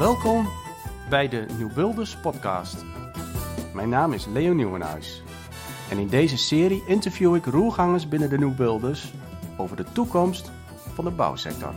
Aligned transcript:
Welkom 0.00 0.48
bij 1.10 1.28
de 1.28 1.46
Nieuwbuilders 1.56 2.16
podcast. 2.16 2.84
Mijn 3.74 3.88
naam 3.88 4.12
is 4.12 4.26
Leo 4.26 4.52
Nieuwenhuis. 4.52 5.22
En 5.90 5.98
in 5.98 6.08
deze 6.08 6.36
serie 6.36 6.82
interview 6.86 7.34
ik 7.34 7.44
roergangers 7.44 8.08
binnen 8.08 8.30
de 8.30 8.38
Nieuwbuilders 8.38 9.12
over 9.56 9.76
de 9.76 9.84
toekomst 9.92 10.50
van 10.94 11.04
de 11.04 11.10
bouwsector. 11.10 11.74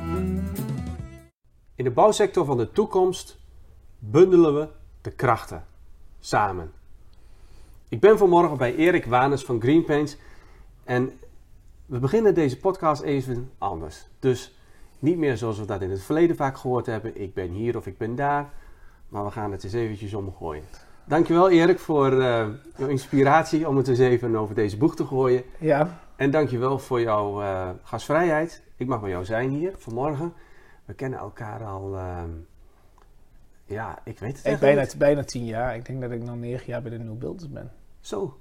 In 1.76 1.84
de 1.84 1.92
bouwsector 1.92 2.46
van 2.46 2.58
de 2.58 2.72
toekomst 2.72 3.40
bundelen 4.00 4.56
we 4.56 4.68
de 5.02 5.12
krachten 5.12 5.66
samen. 6.20 6.72
Ik 7.90 8.00
ben 8.00 8.18
vanmorgen 8.18 8.58
bij 8.58 8.76
Erik 8.76 9.06
Wanes 9.06 9.44
van 9.44 9.62
Greenpaints 9.62 10.18
en 10.84 11.20
we 11.86 12.00
beginnen 12.00 12.34
deze 12.34 12.60
podcast 12.60 13.02
even 13.02 13.52
anders. 13.58 14.06
Dus 14.20 14.56
niet 15.04 15.18
meer 15.18 15.38
zoals 15.38 15.60
we 15.60 15.66
dat 15.66 15.82
in 15.82 15.90
het 15.90 16.04
verleden 16.04 16.36
vaak 16.36 16.58
gehoord 16.58 16.86
hebben. 16.86 17.22
Ik 17.22 17.34
ben 17.34 17.50
hier 17.50 17.78
of 17.78 17.88
ik 17.88 17.98
ben 17.98 18.16
daar. 18.16 18.50
Maar 19.10 19.24
we 19.24 19.32
gaan 19.32 19.52
het 19.52 19.64
eens 19.64 19.74
eventjes 19.74 20.14
omgooien. 20.14 20.64
Dankjewel 21.06 21.50
Erik 21.50 21.80
voor 21.80 22.14
uh, 22.14 22.48
jouw 22.78 22.88
inspiratie 22.88 23.68
om 23.68 23.78
het 23.78 23.88
eens 23.88 24.00
even 24.00 24.36
over 24.36 24.56
deze 24.56 24.78
boek 24.78 24.96
te 24.96 25.06
gooien. 25.06 25.44
Ja. 25.60 26.00
En 26.16 26.32
dankjewel 26.32 26.80
voor 26.80 27.02
jouw 27.02 27.42
uh, 27.42 27.70
gastvrijheid. 27.84 28.64
Ik 28.78 28.88
mag 28.88 29.02
bij 29.02 29.10
jou 29.10 29.26
zijn 29.26 29.50
hier 29.50 29.74
vanmorgen. 29.78 30.34
We 30.86 30.94
kennen 30.94 31.20
elkaar 31.20 31.64
al, 31.64 31.94
uh, 31.94 32.24
ja, 33.66 34.00
ik 34.04 34.20
weet 34.20 34.38
het 34.38 34.46
echt 34.46 34.60
bijna, 34.60 34.86
bijna 34.98 35.24
tien 35.24 35.46
jaar. 35.46 35.76
Ik 35.76 35.86
denk 35.86 36.02
dat 36.02 36.12
ik 36.12 36.24
nog 36.24 36.36
negen 36.36 36.66
jaar 36.66 36.82
bij 36.82 36.92
de 36.92 36.98
New 36.98 37.18
Builders 37.18 37.50
ben. 37.50 37.72
Zo, 38.00 38.38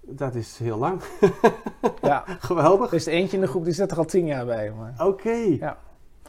dat 0.00 0.34
is 0.34 0.58
heel 0.58 0.78
lang. 0.78 1.02
ja. 2.06 2.24
Geweldig. 2.40 2.88
Er 2.88 2.96
is 2.96 3.06
eentje 3.06 3.36
in 3.36 3.42
de 3.42 3.48
groep 3.48 3.64
die 3.64 3.72
zit 3.72 3.90
er 3.90 3.98
al 3.98 4.04
tien 4.04 4.26
jaar 4.26 4.46
bij. 4.46 4.72
Oké. 4.98 5.04
Okay. 5.04 5.56
Ja. 5.60 5.76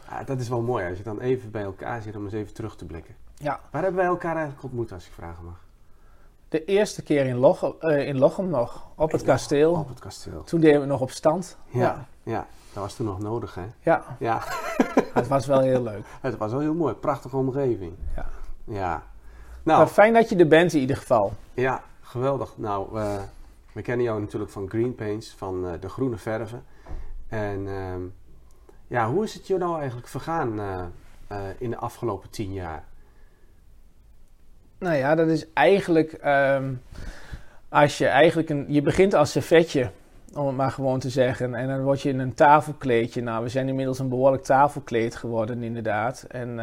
Ah, 0.10 0.26
dat 0.26 0.40
is 0.40 0.50
wel 0.50 0.62
mooi 0.62 0.90
als 0.90 0.98
je 0.98 1.04
dan 1.04 1.20
even 1.20 1.52
bij 1.52 1.64
elkaar 1.64 2.02
zit 2.02 2.16
om 2.16 2.24
eens 2.24 2.34
even 2.34 2.54
terug 2.54 2.76
te 2.76 2.86
blikken. 2.86 3.16
Ja. 3.36 3.60
Waar 3.72 3.82
hebben 3.82 4.02
wij 4.02 4.10
elkaar 4.10 4.36
eigenlijk 4.36 4.64
ontmoet, 4.64 4.92
als 4.92 5.06
ik 5.06 5.12
vragen 5.14 5.46
mag? 5.46 5.66
De 6.50 6.66
eerste 6.66 7.04
keer 7.04 7.26
in 7.26 7.36
Lochem, 7.36 7.74
uh, 7.82 8.08
in 8.08 8.18
Lochem 8.18 8.50
nog, 8.50 8.88
op 8.96 9.12
het 9.12 9.24
kasteel. 9.24 9.72
Op 9.74 9.88
het 9.88 10.00
kasteel. 10.00 10.44
Toen 10.44 10.60
deden 10.60 10.82
we 10.82 10.88
nog 10.88 11.02
op 11.02 11.12
stand. 11.12 11.58
Ja, 11.68 11.80
ja. 11.80 12.06
ja. 12.24 12.48
dat 12.74 12.84
was 12.84 12.96
toen 12.96 13.06
nog 13.06 13.20
nodig, 13.20 13.56
hè? 13.56 13.66
Ja. 13.80 14.04
ja. 14.20 14.42
het 15.14 15.28
was 15.28 15.46
wel 15.46 15.60
heel 15.60 15.82
leuk. 15.82 16.06
Het 16.22 16.38
was 16.38 16.52
wel 16.52 16.60
heel 16.60 16.74
mooi, 16.74 16.94
prachtige 16.94 17.38
omgeving. 17.38 17.94
Ja. 18.16 18.26
Ja. 18.64 19.04
Nou, 19.64 19.78
maar 19.78 19.88
fijn 19.88 20.14
dat 20.14 20.30
je 20.30 20.36
er 20.36 20.48
bent 20.48 20.74
in 20.74 20.80
ieder 20.80 20.98
geval. 20.98 21.34
Ja, 21.54 21.82
geweldig. 22.02 22.54
Nou, 22.58 23.00
uh, 23.00 23.14
we 23.78 23.84
kennen 23.84 24.06
jou 24.06 24.20
natuurlijk 24.20 24.52
van 24.52 24.70
Green 24.70 24.96
Paints, 24.96 25.34
van 25.38 25.66
uh, 25.66 25.72
de 25.80 25.90
groene 25.90 26.18
verven. 26.18 26.64
En 27.28 27.60
uh, 27.66 27.96
ja, 28.88 29.10
hoe 29.10 29.24
is 29.24 29.34
het 29.34 29.48
je 29.48 29.58
nou 29.58 29.78
eigenlijk 29.78 30.08
vergaan 30.08 30.60
uh, 30.60 30.86
in 31.58 31.70
de 31.70 31.78
afgelopen 31.78 32.30
tien 32.30 32.54
jaar? 32.54 32.84
Nou 34.80 34.96
ja, 34.96 35.16
dat 35.16 35.28
is 35.28 35.54
eigenlijk 35.54 36.20
um, 36.26 36.82
als 37.70 37.98
je 37.98 38.08
eigenlijk 38.08 38.50
een, 38.50 38.66
je 38.68 38.82
begint 38.82 39.14
als 39.14 39.32
servetje, 39.32 39.92
om 40.34 40.48
het 40.48 40.56
maar 40.56 40.72
gewoon 40.72 41.00
te 41.00 41.10
zeggen, 41.10 41.56
en 41.56 41.68
dan 41.68 41.84
word 41.84 42.02
je 42.02 42.10
in 42.10 42.20
een 42.20 42.34
tafelkleedje. 42.34 43.22
Nou, 43.22 43.44
we 43.44 43.50
zijn 43.50 43.68
inmiddels 43.68 44.00
een 44.00 44.10
behoorlijk 44.10 44.44
tafelkleed 44.44 45.16
geworden, 45.16 45.64
inderdaad. 45.64 46.24
En 46.24 46.60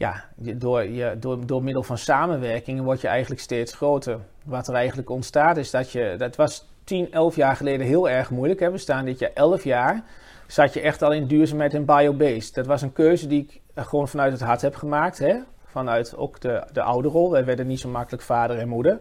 ja, 0.00 0.24
door, 0.36 0.84
je, 0.84 1.16
door, 1.18 1.46
door 1.46 1.62
middel 1.62 1.82
van 1.82 1.98
samenwerking 1.98 2.80
word 2.80 3.00
je 3.00 3.08
eigenlijk 3.08 3.40
steeds 3.40 3.74
groter. 3.74 4.18
Wat 4.44 4.68
er 4.68 4.74
eigenlijk 4.74 5.10
ontstaat 5.10 5.56
is 5.56 5.70
dat 5.70 5.92
je, 5.92 6.14
dat 6.18 6.36
was 6.36 6.66
10, 6.84 7.12
11 7.12 7.36
jaar 7.36 7.56
geleden 7.56 7.86
heel 7.86 8.08
erg 8.08 8.30
moeilijk. 8.30 8.60
Hè? 8.60 8.70
We 8.70 8.78
staan 8.78 9.04
dit 9.04 9.18
jaar 9.18 9.30
11 9.34 9.64
jaar, 9.64 10.04
zat 10.46 10.74
je 10.74 10.80
echt 10.80 11.02
al 11.02 11.12
in 11.12 11.26
duurzaamheid 11.26 11.74
en 11.74 11.84
biobased. 11.84 12.54
Dat 12.54 12.66
was 12.66 12.82
een 12.82 12.92
keuze 12.92 13.26
die 13.26 13.42
ik 13.42 13.84
gewoon 13.86 14.08
vanuit 14.08 14.32
het 14.32 14.40
hart 14.40 14.60
heb 14.60 14.74
gemaakt. 14.74 15.18
Hè? 15.18 15.36
Vanuit 15.64 16.16
ook 16.16 16.40
de, 16.40 16.66
de 16.72 16.82
ouderrol. 16.82 17.30
Wij 17.30 17.44
werden 17.44 17.66
niet 17.66 17.80
zo 17.80 17.88
makkelijk 17.88 18.22
vader 18.22 18.58
en 18.58 18.68
moeder. 18.68 19.00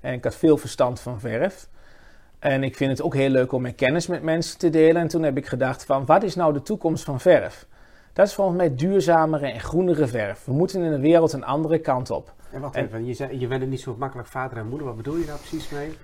En 0.00 0.12
ik 0.12 0.24
had 0.24 0.36
veel 0.36 0.56
verstand 0.56 1.00
van 1.00 1.20
verf. 1.20 1.68
En 2.38 2.62
ik 2.62 2.76
vind 2.76 2.90
het 2.90 3.02
ook 3.02 3.14
heel 3.14 3.30
leuk 3.30 3.52
om 3.52 3.62
mijn 3.62 3.74
kennis 3.74 4.06
met 4.06 4.22
mensen 4.22 4.58
te 4.58 4.70
delen. 4.70 5.02
En 5.02 5.08
toen 5.08 5.22
heb 5.22 5.36
ik 5.36 5.46
gedacht 5.46 5.84
van, 5.84 6.06
wat 6.06 6.22
is 6.22 6.34
nou 6.34 6.52
de 6.52 6.62
toekomst 6.62 7.04
van 7.04 7.20
verf? 7.20 7.66
Dat 8.18 8.26
is 8.26 8.34
volgens 8.34 8.56
mij 8.56 8.74
duurzamere 8.74 9.46
en 9.46 9.60
groenere 9.60 10.06
verf. 10.06 10.44
We 10.44 10.52
moeten 10.52 10.82
in 10.82 10.90
de 10.90 10.98
wereld 10.98 11.32
een 11.32 11.44
andere 11.44 11.78
kant 11.78 12.10
op. 12.10 12.32
En 12.50 12.60
wacht 12.60 12.74
even, 12.74 13.06
je, 13.06 13.14
zei, 13.14 13.40
je 13.40 13.46
bent 13.46 13.68
niet 13.68 13.80
zo 13.80 13.96
makkelijk 13.98 14.28
vader 14.28 14.58
en 14.58 14.68
moeder. 14.68 14.86
Wat 14.86 14.96
bedoel 14.96 15.16
je 15.16 15.24
daar 15.26 15.38
precies 15.38 15.68
mee? 15.68 15.98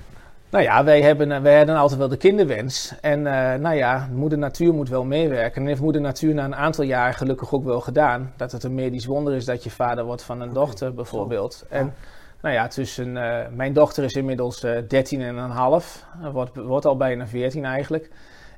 Nou 0.50 0.64
ja, 0.64 0.84
wij, 0.84 1.02
hebben, 1.02 1.42
wij 1.42 1.56
hadden 1.56 1.76
altijd 1.76 1.98
wel 1.98 2.08
de 2.08 2.16
kinderwens. 2.16 2.94
En 3.00 3.18
uh, 3.18 3.54
nou 3.54 3.74
ja, 3.74 4.08
moeder 4.12 4.38
natuur 4.38 4.74
moet 4.74 4.88
wel 4.88 5.04
meewerken. 5.04 5.62
En 5.62 5.68
heeft 5.68 5.80
moeder 5.80 6.00
natuur 6.00 6.34
na 6.34 6.44
een 6.44 6.54
aantal 6.54 6.84
jaar 6.84 7.14
gelukkig 7.14 7.52
ook 7.52 7.64
wel 7.64 7.80
gedaan. 7.80 8.32
Dat 8.36 8.52
het 8.52 8.64
een 8.64 8.74
medisch 8.74 9.06
wonder 9.06 9.34
is 9.34 9.44
dat 9.44 9.64
je 9.64 9.70
vader 9.70 10.04
wordt 10.04 10.22
van 10.22 10.40
een 10.40 10.50
okay. 10.50 10.64
dochter 10.64 10.94
bijvoorbeeld. 10.94 11.64
En 11.68 11.94
nou 12.40 12.54
ja, 12.54 12.68
tussen, 12.68 13.16
uh, 13.16 13.38
mijn 13.54 13.72
dochter 13.72 14.04
is 14.04 14.12
inmiddels 14.12 14.64
uh, 14.64 14.78
13 14.88 15.20
en 15.20 15.36
een 15.36 15.50
half. 15.50 16.06
Wordt, 16.32 16.56
wordt 16.56 16.86
al 16.86 16.96
bijna 16.96 17.26
14 17.26 17.64
eigenlijk. 17.64 18.10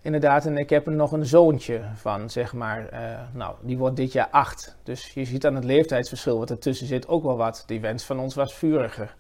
Inderdaad, 0.07 0.47
en 0.47 0.57
ik 0.57 0.71
heb 0.71 0.87
er 0.87 0.93
nog 0.93 1.13
een 1.13 1.27
zoontje 1.27 1.81
van, 1.95 2.31
zeg 2.31 2.53
maar. 2.53 2.89
Uh, 2.93 2.99
nou, 3.33 3.55
die 3.61 3.79
wordt 3.79 3.97
dit 3.97 4.13
jaar 4.13 4.29
acht. 4.31 4.77
Dus 4.83 5.13
je 5.15 5.25
ziet 5.25 5.47
aan 5.47 5.55
het 5.55 5.65
leeftijdsverschil 5.65 6.39
wat 6.39 6.51
ertussen 6.51 6.87
zit 6.87 7.09
ook 7.09 7.23
wel 7.23 7.37
wat. 7.37 7.63
Die 7.67 7.81
wens 7.81 8.05
van 8.05 8.19
ons 8.19 8.35
was 8.35 8.55
vuriger. 8.55 9.15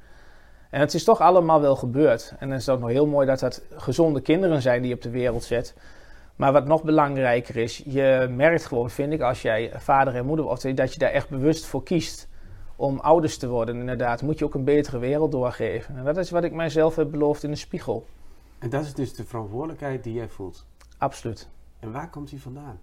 En 0.71 0.81
het 0.81 0.95
is 0.95 1.05
toch 1.05 1.21
allemaal 1.21 1.61
wel 1.61 1.77
gebeurd. 1.77 2.35
En 2.39 2.49
dan 2.49 2.57
is 2.57 2.69
ook 2.69 2.81
nog 2.81 2.89
heel 2.89 3.07
mooi 3.07 3.27
dat 3.27 3.39
dat 3.39 3.63
gezonde 3.77 4.21
kinderen 4.21 4.63
zijn 4.63 4.83
die 4.83 4.95
op 4.95 5.03
de 5.03 5.11
wereld 5.11 5.45
zet. 5.45 5.75
Maar 6.37 6.53
wat 6.53 6.67
nog 6.67 6.83
belangrijker 6.83 7.57
is, 7.57 7.83
je 7.87 8.27
merkt 8.31 8.67
gewoon, 8.67 8.91
vind 8.91 9.13
ik, 9.13 9.21
als 9.21 9.43
jij 9.43 9.73
vader 9.77 10.15
en 10.15 10.27
moeder 10.27 10.45
wordt, 10.45 10.77
dat 10.77 10.93
je 10.93 10.99
daar 10.99 11.13
echt 11.13 11.29
bewust 11.29 11.67
voor 11.67 11.83
kiest 11.83 12.29
om 12.77 13.01
ouders 13.01 13.39
te 13.39 13.49
worden. 13.49 13.77
Inderdaad, 13.77 14.23
moet 14.23 14.39
je 14.39 14.45
ook 14.45 14.55
een 14.55 14.65
betere 14.65 14.99
wereld 14.99 15.33
doorgeven. 15.33 15.97
En 15.97 16.05
dat 16.05 16.17
is 16.17 16.31
wat 16.31 16.45
ik 16.45 16.53
mijzelf 16.53 16.97
heb 16.97 17.11
beloofd 17.11 17.43
in 17.43 17.51
de 17.51 17.57
spiegel. 17.57 18.07
En 18.59 18.71
dat 18.71 18.85
is 18.85 18.95
dus 18.95 19.15
de 19.15 19.25
verantwoordelijkheid 19.25 20.05
die 20.05 20.15
jij 20.15 20.29
voelt? 20.29 20.67
Absoluut. 20.99 21.49
En 21.81 21.93
waar 21.93 22.11
komt 22.11 22.31
die 22.31 22.41
vandaan? 22.41 22.81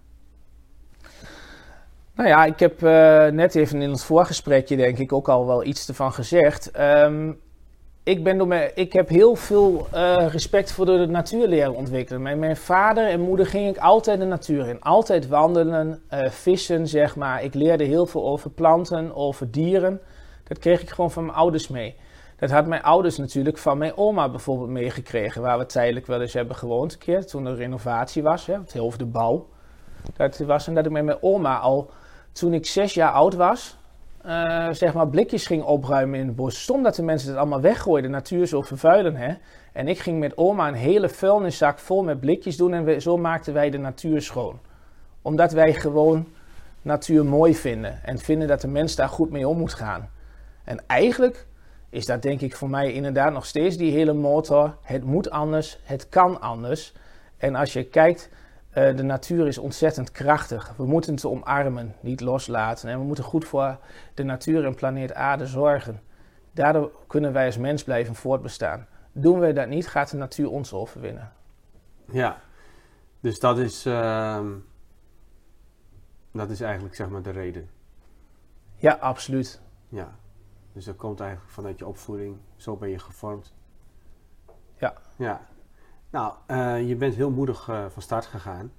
Nou 2.14 2.28
ja, 2.28 2.44
ik 2.44 2.58
heb 2.58 2.82
uh, 2.82 3.26
net 3.26 3.54
even 3.54 3.82
in 3.82 3.90
ons 3.90 4.04
voorgesprekje 4.04 4.76
denk 4.76 4.98
ik 4.98 5.12
ook 5.12 5.28
al 5.28 5.46
wel 5.46 5.64
iets 5.64 5.88
ervan 5.88 6.12
gezegd. 6.12 6.78
Um, 6.80 7.40
ik, 8.02 8.24
ben 8.24 8.38
door 8.38 8.46
mijn, 8.46 8.70
ik 8.74 8.92
heb 8.92 9.08
heel 9.08 9.36
veel 9.36 9.86
uh, 9.94 10.26
respect 10.28 10.72
voor 10.72 10.86
de 10.86 11.06
natuur 11.06 11.48
leren 11.48 11.74
ontwikkelen. 11.74 12.22
Met 12.22 12.38
mijn 12.38 12.56
vader 12.56 13.08
en 13.08 13.20
moeder 13.20 13.46
ging 13.46 13.68
ik 13.68 13.78
altijd 13.78 14.18
de 14.18 14.24
natuur 14.24 14.68
in. 14.68 14.80
Altijd 14.80 15.28
wandelen, 15.28 16.02
uh, 16.12 16.28
vissen, 16.30 16.88
zeg 16.88 17.16
maar. 17.16 17.42
Ik 17.42 17.54
leerde 17.54 17.84
heel 17.84 18.06
veel 18.06 18.26
over 18.26 18.50
planten, 18.50 19.14
over 19.14 19.50
dieren. 19.50 20.00
Dat 20.44 20.58
kreeg 20.58 20.82
ik 20.82 20.90
gewoon 20.90 21.10
van 21.10 21.24
mijn 21.24 21.36
ouders 21.36 21.68
mee. 21.68 21.96
Dat 22.44 22.52
had 22.52 22.66
mijn 22.66 22.82
ouders 22.82 23.18
natuurlijk 23.18 23.58
van 23.58 23.78
mijn 23.78 23.96
oma 23.96 24.28
bijvoorbeeld 24.28 24.68
meegekregen. 24.68 25.42
Waar 25.42 25.58
we 25.58 25.66
tijdelijk 25.66 26.06
wel 26.06 26.20
eens 26.20 26.32
hebben 26.32 26.56
gewoond 26.56 26.92
een 26.92 26.98
keer. 26.98 27.26
Toen 27.26 27.46
er 27.46 27.56
renovatie 27.56 28.22
was, 28.22 28.46
hè, 28.46 28.54
het 28.54 28.78
over 28.78 28.98
de 28.98 29.04
bouw. 29.04 29.48
Dat 30.16 30.38
was 30.38 30.66
en 30.66 30.74
dat 30.74 30.86
ik 30.86 30.92
met 30.92 31.04
mijn 31.04 31.18
oma 31.20 31.58
al, 31.58 31.90
toen 32.32 32.54
ik 32.54 32.66
zes 32.66 32.94
jaar 32.94 33.10
oud 33.10 33.34
was... 33.34 33.76
Uh, 34.26 34.68
zeg 34.70 34.94
maar 34.94 35.08
blikjes 35.08 35.46
ging 35.46 35.62
opruimen 35.62 36.20
in 36.20 36.26
het 36.26 36.36
bos. 36.36 36.62
Stom 36.62 36.82
dat 36.82 36.94
de 36.94 37.02
mensen 37.02 37.28
het 37.28 37.38
allemaal 37.38 37.60
weggooien, 37.60 38.02
de 38.02 38.08
natuur 38.08 38.46
zo 38.46 38.60
vervuilen. 38.62 39.16
Hè? 39.16 39.34
En 39.72 39.88
ik 39.88 39.98
ging 39.98 40.18
met 40.18 40.36
oma 40.36 40.68
een 40.68 40.74
hele 40.74 41.08
vuilniszak 41.08 41.78
vol 41.78 42.02
met 42.02 42.20
blikjes 42.20 42.56
doen 42.56 42.74
en 42.74 42.84
we, 42.84 43.00
zo 43.00 43.16
maakten 43.16 43.54
wij 43.54 43.70
de 43.70 43.78
natuur 43.78 44.22
schoon. 44.22 44.58
Omdat 45.22 45.52
wij 45.52 45.74
gewoon 45.74 46.26
natuur 46.82 47.24
mooi 47.24 47.54
vinden 47.54 48.04
en 48.04 48.18
vinden 48.18 48.48
dat 48.48 48.60
de 48.60 48.68
mens 48.68 48.94
daar 48.94 49.08
goed 49.08 49.30
mee 49.30 49.48
om 49.48 49.58
moet 49.58 49.74
gaan. 49.74 50.10
En 50.64 50.86
eigenlijk 50.86 51.46
is 51.94 52.06
dat 52.06 52.22
denk 52.22 52.40
ik 52.40 52.56
voor 52.56 52.70
mij 52.70 52.92
inderdaad 52.92 53.32
nog 53.32 53.46
steeds 53.46 53.76
die 53.76 53.92
hele 53.92 54.12
motor. 54.12 54.76
Het 54.82 55.04
moet 55.04 55.30
anders, 55.30 55.78
het 55.82 56.08
kan 56.08 56.40
anders. 56.40 56.92
En 57.36 57.54
als 57.54 57.72
je 57.72 57.84
kijkt, 57.84 58.30
uh, 58.74 58.96
de 58.96 59.02
natuur 59.02 59.46
is 59.46 59.58
ontzettend 59.58 60.10
krachtig. 60.10 60.74
We 60.76 60.86
moeten 60.86 61.14
het 61.14 61.24
omarmen, 61.24 61.94
niet 62.00 62.20
loslaten. 62.20 62.88
En 62.88 62.98
we 62.98 63.04
moeten 63.04 63.24
goed 63.24 63.44
voor 63.44 63.78
de 64.14 64.22
natuur 64.22 64.64
en 64.64 64.74
planeet 64.74 65.14
aarde 65.14 65.46
zorgen. 65.46 66.00
Daardoor 66.52 66.90
kunnen 67.06 67.32
wij 67.32 67.46
als 67.46 67.58
mens 67.58 67.84
blijven 67.84 68.14
voortbestaan. 68.14 68.86
Doen 69.12 69.38
wij 69.38 69.52
dat 69.52 69.68
niet, 69.68 69.88
gaat 69.88 70.10
de 70.10 70.16
natuur 70.16 70.50
ons 70.50 70.72
overwinnen. 70.72 71.32
Ja, 72.12 72.40
dus 73.20 73.40
dat 73.40 73.58
is, 73.58 73.86
uh, 73.86 74.46
dat 76.32 76.50
is 76.50 76.60
eigenlijk 76.60 76.94
zeg 76.94 77.08
maar 77.08 77.22
de 77.22 77.30
reden. 77.30 77.68
Ja, 78.76 78.92
absoluut. 78.92 79.60
Ja, 79.88 80.16
dus 80.74 80.84
dat 80.84 80.96
komt 80.96 81.20
eigenlijk 81.20 81.52
vanuit 81.52 81.78
je 81.78 81.86
opvoeding. 81.86 82.36
Zo 82.56 82.76
ben 82.76 82.88
je 82.88 82.98
gevormd. 82.98 83.52
Ja. 84.78 84.94
Ja. 85.16 85.46
Nou, 86.10 86.34
uh, 86.46 86.88
je 86.88 86.96
bent 86.96 87.14
heel 87.14 87.30
moedig 87.30 87.68
uh, 87.68 87.84
van 87.88 88.02
start 88.02 88.26
gegaan. 88.26 88.72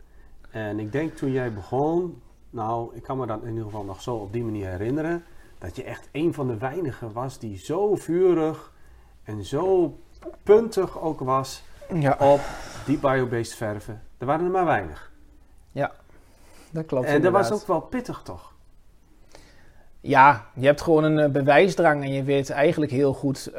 En 0.50 0.80
ik 0.80 0.92
denk 0.92 1.16
toen 1.16 1.32
jij 1.32 1.54
begon, 1.54 2.22
nou, 2.50 2.96
ik 2.96 3.04
kan 3.04 3.18
me 3.18 3.26
dat 3.26 3.42
in 3.42 3.50
ieder 3.50 3.64
geval 3.64 3.84
nog 3.84 4.02
zo 4.02 4.16
op 4.16 4.34
die 4.34 4.44
manier 4.44 4.70
herinneren, 4.70 5.24
dat 5.58 5.76
je 5.76 5.84
echt 5.84 6.10
een 6.12 6.34
van 6.34 6.48
de 6.48 6.58
weinigen 6.58 7.14
was 7.14 7.40
die 7.40 7.58
zo 7.58 7.96
vurig 7.96 8.74
en 9.24 9.44
zo 9.44 9.98
puntig 10.44 11.00
ook 11.00 11.20
was 11.20 11.64
ja. 11.94 12.18
op 12.20 12.42
die 12.86 12.98
biobased 12.98 13.56
verven. 13.56 14.02
Er 14.18 14.26
waren 14.26 14.46
er 14.46 14.52
maar 14.52 14.66
weinig. 14.66 15.12
Ja, 15.72 15.92
dat 16.72 16.86
klopt. 16.86 17.06
En 17.06 17.22
dat 17.22 17.32
was 17.32 17.52
ook 17.52 17.68
wel 17.68 17.82
pittig 17.82 18.22
toch? 18.22 18.55
Ja, 20.08 20.46
je 20.54 20.66
hebt 20.66 20.82
gewoon 20.82 21.04
een 21.04 21.32
bewijsdrang 21.32 22.04
en 22.04 22.14
je 22.14 22.24
weet 22.24 22.50
eigenlijk 22.50 22.92
heel 22.92 23.14
goed, 23.14 23.52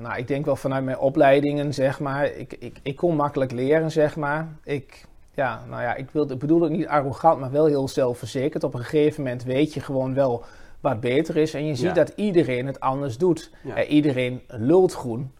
nou, 0.00 0.16
ik 0.16 0.28
denk 0.28 0.44
wel 0.44 0.56
vanuit 0.56 0.84
mijn 0.84 0.98
opleidingen, 0.98 1.74
zeg 1.74 2.00
maar, 2.00 2.32
ik, 2.32 2.56
ik, 2.58 2.76
ik 2.82 2.96
kon 2.96 3.16
makkelijk 3.16 3.52
leren, 3.52 3.90
zeg 3.90 4.16
maar. 4.16 4.48
Ik, 4.64 5.06
ja, 5.34 5.64
nou 5.68 5.82
ja, 5.82 5.94
ik, 5.94 6.10
wil, 6.10 6.30
ik 6.30 6.38
bedoel 6.38 6.60
het 6.60 6.72
niet 6.72 6.86
arrogant, 6.86 7.40
maar 7.40 7.50
wel 7.50 7.66
heel 7.66 7.88
zelfverzekerd. 7.88 8.64
Op 8.64 8.74
een 8.74 8.80
gegeven 8.80 9.22
moment 9.22 9.44
weet 9.44 9.74
je 9.74 9.80
gewoon 9.80 10.14
wel 10.14 10.44
wat 10.80 11.00
beter 11.00 11.36
is. 11.36 11.54
En 11.54 11.66
je 11.66 11.74
ziet 11.74 11.94
dat 11.94 12.12
iedereen 12.16 12.66
het 12.66 12.80
anders 12.80 13.18
doet. 13.18 13.50
Ja. 13.62 13.84
iedereen 13.84 14.42
lult 14.48 14.94
groen. 14.94 15.32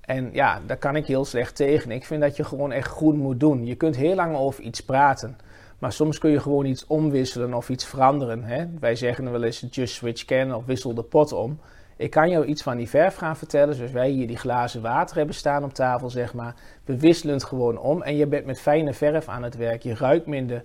En 0.00 0.30
ja, 0.32 0.60
daar 0.66 0.76
kan 0.76 0.96
ik 0.96 1.06
heel 1.06 1.24
slecht 1.24 1.56
tegen. 1.56 1.90
Ik 1.90 2.04
vind 2.04 2.20
dat 2.20 2.36
je 2.36 2.44
gewoon 2.44 2.72
echt 2.72 2.88
groen 2.88 3.16
moet 3.16 3.40
doen. 3.40 3.66
Je 3.66 3.74
kunt 3.74 3.96
heel 3.96 4.14
lang 4.14 4.36
over 4.36 4.62
iets 4.62 4.80
praten. 4.80 5.36
Maar 5.78 5.92
soms 5.92 6.18
kun 6.18 6.30
je 6.30 6.40
gewoon 6.40 6.64
iets 6.64 6.86
omwisselen 6.86 7.54
of 7.54 7.68
iets 7.68 7.84
veranderen. 7.84 8.44
Hè? 8.44 8.64
Wij 8.80 8.96
zeggen 8.96 9.30
wel 9.30 9.42
eens 9.42 9.66
just 9.70 9.94
switch 9.94 10.24
can 10.24 10.54
of 10.54 10.64
wissel 10.64 10.94
de 10.94 11.02
pot 11.02 11.32
om. 11.32 11.58
Ik 11.96 12.10
kan 12.10 12.30
jou 12.30 12.44
iets 12.44 12.62
van 12.62 12.76
die 12.76 12.88
verf 12.88 13.14
gaan 13.14 13.36
vertellen, 13.36 13.74
zoals 13.74 13.92
wij 13.92 14.10
hier 14.10 14.26
die 14.26 14.36
glazen 14.36 14.82
water 14.82 15.16
hebben 15.16 15.34
staan 15.34 15.64
op 15.64 15.72
tafel, 15.72 16.10
zeg 16.10 16.34
maar. 16.34 16.54
We 16.84 16.98
wisselen 16.98 17.34
het 17.34 17.44
gewoon 17.44 17.78
om 17.78 18.02
en 18.02 18.16
je 18.16 18.26
bent 18.26 18.46
met 18.46 18.60
fijne 18.60 18.92
verf 18.92 19.28
aan 19.28 19.42
het 19.42 19.56
werk. 19.56 19.82
Je 19.82 19.94
ruikt 19.94 20.26
minder, 20.26 20.62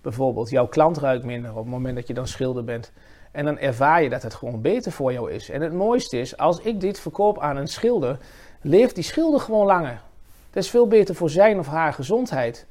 bijvoorbeeld. 0.00 0.50
Jouw 0.50 0.66
klant 0.66 0.98
ruikt 0.98 1.24
minder 1.24 1.50
op 1.50 1.56
het 1.56 1.66
moment 1.66 1.96
dat 1.96 2.06
je 2.06 2.14
dan 2.14 2.26
schilder 2.26 2.64
bent. 2.64 2.92
En 3.32 3.44
dan 3.44 3.58
ervaar 3.58 4.02
je 4.02 4.08
dat 4.08 4.22
het 4.22 4.34
gewoon 4.34 4.60
beter 4.60 4.92
voor 4.92 5.12
jou 5.12 5.30
is. 5.32 5.50
En 5.50 5.60
het 5.60 5.72
mooiste 5.72 6.18
is, 6.18 6.36
als 6.36 6.60
ik 6.60 6.80
dit 6.80 7.00
verkoop 7.00 7.38
aan 7.38 7.56
een 7.56 7.68
schilder, 7.68 8.18
leeft 8.60 8.94
die 8.94 9.04
schilder 9.04 9.40
gewoon 9.40 9.66
langer. 9.66 10.02
Dat 10.50 10.62
is 10.62 10.70
veel 10.70 10.86
beter 10.86 11.14
voor 11.14 11.30
zijn 11.30 11.58
of 11.58 11.66
haar 11.66 11.92
gezondheid. 11.92 12.66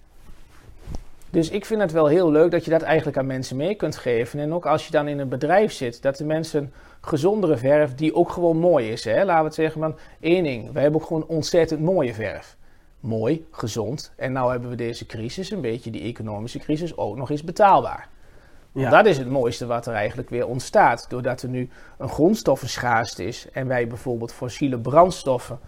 Dus 1.32 1.50
ik 1.50 1.66
vind 1.66 1.82
het 1.82 1.92
wel 1.92 2.08
heel 2.08 2.32
leuk 2.32 2.52
dat 2.52 2.66
je 2.66 2.72
dat 2.72 2.82
eigenlijk 2.82 3.18
aan 3.18 3.26
mensen 3.26 3.58
mee 3.58 3.76
kunt 3.76 3.98
geven. 3.98 4.40
En 4.40 4.54
ook 4.54 4.66
als 4.66 4.86
je 4.86 4.92
dan 4.92 5.08
in 5.08 5.20
een 5.20 5.30
bedrijf 5.30 5.72
zit, 5.72 6.02
dat 6.02 6.18
de 6.18 6.26
mensen 6.26 6.74
gezondere 7.02 7.58
verf, 7.58 7.96
die 7.96 8.16
ook 8.16 8.30
gewoon 8.30 8.58
mooi 8.58 8.92
is. 8.92 9.04
Hè? 9.04 9.24
Laten 9.24 9.40
we 9.40 9.46
het 9.46 9.54
zeggen, 9.54 9.82
man, 9.82 9.98
één 10.20 10.44
ding. 10.44 10.72
Wij 10.72 10.82
hebben 10.82 11.02
ook 11.02 11.08
gewoon 11.08 11.26
ontzettend 11.28 11.82
mooie 11.82 12.14
verf. 12.14 12.58
Mooi, 13.00 13.46
gezond. 13.52 14.12
En 14.16 14.32
nou 14.32 14.52
hebben 14.52 14.70
we 14.70 14.76
deze 14.76 15.06
crisis, 15.06 15.52
een 15.52 15.62
beetje 15.62 15.92
die 15.92 16.02
economische 16.02 16.60
crisis, 16.60 16.98
ook 16.98 17.16
nog 17.16 17.30
eens 17.30 17.44
betaalbaar. 17.44 18.10
Ja. 18.72 18.90
Dat 18.90 19.06
is 19.06 19.18
het 19.18 19.30
mooiste 19.30 19.66
wat 19.66 19.86
er 19.86 19.94
eigenlijk 19.94 20.30
weer 20.30 20.48
ontstaat. 20.48 21.06
Doordat 21.10 21.42
er 21.42 21.50
nu 21.50 21.70
een 21.98 22.10
grondstoffenschaarste 22.10 23.26
is 23.26 23.48
en 23.52 23.68
wij 23.68 23.88
bijvoorbeeld 23.88 24.34
fossiele 24.34 24.80
brandstoffen 24.80 25.60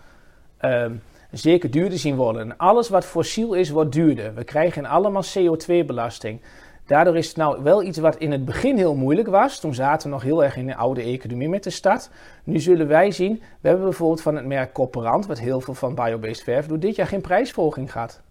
um, 0.62 1.02
zeker 1.34 1.72
duurder 1.72 2.00
zien 2.00 2.16
worden. 2.16 2.42
En 2.42 2.58
alles 2.58 2.90
wat 2.90 3.06
fossiel 3.06 3.54
is, 3.54 3.70
wordt 3.70 3.92
duurder. 3.92 4.34
We 4.34 4.44
krijgen 4.44 4.86
allemaal 4.86 5.24
CO2-belasting. 5.24 6.42
Daardoor 6.86 7.18
is 7.18 7.28
het 7.28 7.36
nou 7.36 7.64
wel 7.64 7.84
iets 7.84 7.98
wat 7.98 8.16
in 8.16 8.32
het 8.32 8.46
begin 8.46 8.78
heel 8.78 8.96
moeilijk 8.96 9.28
was. 9.28 9.60
Toen 9.60 9.74
zaten 9.74 10.08
we 10.08 10.14
nog 10.14 10.24
heel 10.24 10.44
erg 10.44 10.58
in 10.58 10.66
de 10.66 10.76
oude 10.76 11.02
economie 11.02 11.50
met 11.50 11.64
de 11.64 11.70
stad. 11.70 12.10
Nu 12.44 12.60
zullen 12.60 12.88
wij 12.88 13.12
zien, 13.12 13.42
we 13.62 13.68
hebben 13.68 13.86
bijvoorbeeld 13.86 14.22
van 14.22 14.36
het 14.36 14.46
merk 14.46 14.74
Cooperant, 14.74 15.26
wat 15.26 15.40
heel 15.40 15.62
veel 15.62 15.74
van 15.74 15.96
biobased 15.96 16.44
verf 16.44 16.68
doet, 16.68 16.82
dit 16.82 16.96
jaar 16.96 17.08
geen 17.08 17.22
prijsverhoging 17.22 17.92
gehad. 17.92 18.22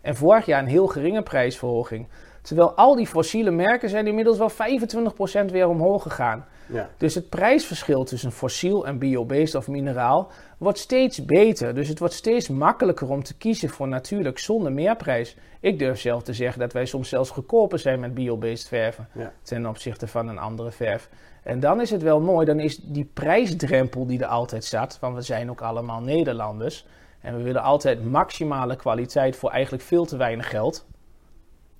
En 0.00 0.16
vorig 0.16 0.46
jaar 0.46 0.62
een 0.62 0.68
heel 0.68 0.86
geringe 0.86 1.22
prijsverhoging. 1.22 2.06
Terwijl 2.44 2.74
al 2.74 2.94
die 2.94 3.06
fossiele 3.06 3.50
merken 3.50 3.88
zijn 3.88 4.06
inmiddels 4.06 4.38
wel 4.38 4.50
25% 4.50 5.50
weer 5.50 5.68
omhoog 5.68 6.02
gegaan. 6.02 6.44
Ja. 6.66 6.88
Dus 6.96 7.14
het 7.14 7.28
prijsverschil 7.28 8.04
tussen 8.04 8.32
fossiel 8.32 8.86
en 8.86 8.98
biobased 8.98 9.54
of 9.54 9.68
mineraal 9.68 10.30
wordt 10.58 10.78
steeds 10.78 11.24
beter. 11.24 11.74
Dus 11.74 11.88
het 11.88 11.98
wordt 11.98 12.14
steeds 12.14 12.48
makkelijker 12.48 13.10
om 13.10 13.22
te 13.22 13.36
kiezen 13.36 13.68
voor 13.68 13.88
natuurlijk 13.88 14.38
zonder 14.38 14.72
meerprijs. 14.72 15.36
Ik 15.60 15.78
durf 15.78 16.00
zelf 16.00 16.22
te 16.22 16.32
zeggen 16.32 16.60
dat 16.60 16.72
wij 16.72 16.86
soms 16.86 17.08
zelfs 17.08 17.30
goedkoper 17.30 17.78
zijn 17.78 18.00
met 18.00 18.14
biobased 18.14 18.68
verven 18.68 19.08
ten 19.42 19.66
opzichte 19.66 20.06
van 20.06 20.28
een 20.28 20.38
andere 20.38 20.70
verf. 20.70 21.08
En 21.42 21.60
dan 21.60 21.80
is 21.80 21.90
het 21.90 22.02
wel 22.02 22.20
mooi, 22.20 22.46
dan 22.46 22.60
is 22.60 22.76
die 22.76 23.10
prijsdrempel 23.14 24.06
die 24.06 24.20
er 24.20 24.26
altijd 24.26 24.64
zat, 24.64 24.98
want 25.00 25.14
we 25.14 25.22
zijn 25.22 25.50
ook 25.50 25.60
allemaal 25.60 26.00
Nederlanders 26.00 26.86
en 27.20 27.36
we 27.36 27.42
willen 27.42 27.62
altijd 27.62 28.04
maximale 28.04 28.76
kwaliteit 28.76 29.36
voor 29.36 29.50
eigenlijk 29.50 29.84
veel 29.84 30.04
te 30.04 30.16
weinig 30.16 30.50
geld. 30.50 30.86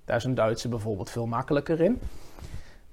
Daar 0.05 0.17
is 0.17 0.25
een 0.25 0.35
Duitser 0.35 0.71
bijvoorbeeld 0.71 1.11
veel 1.11 1.27
makkelijker 1.27 1.81
in. 1.81 2.01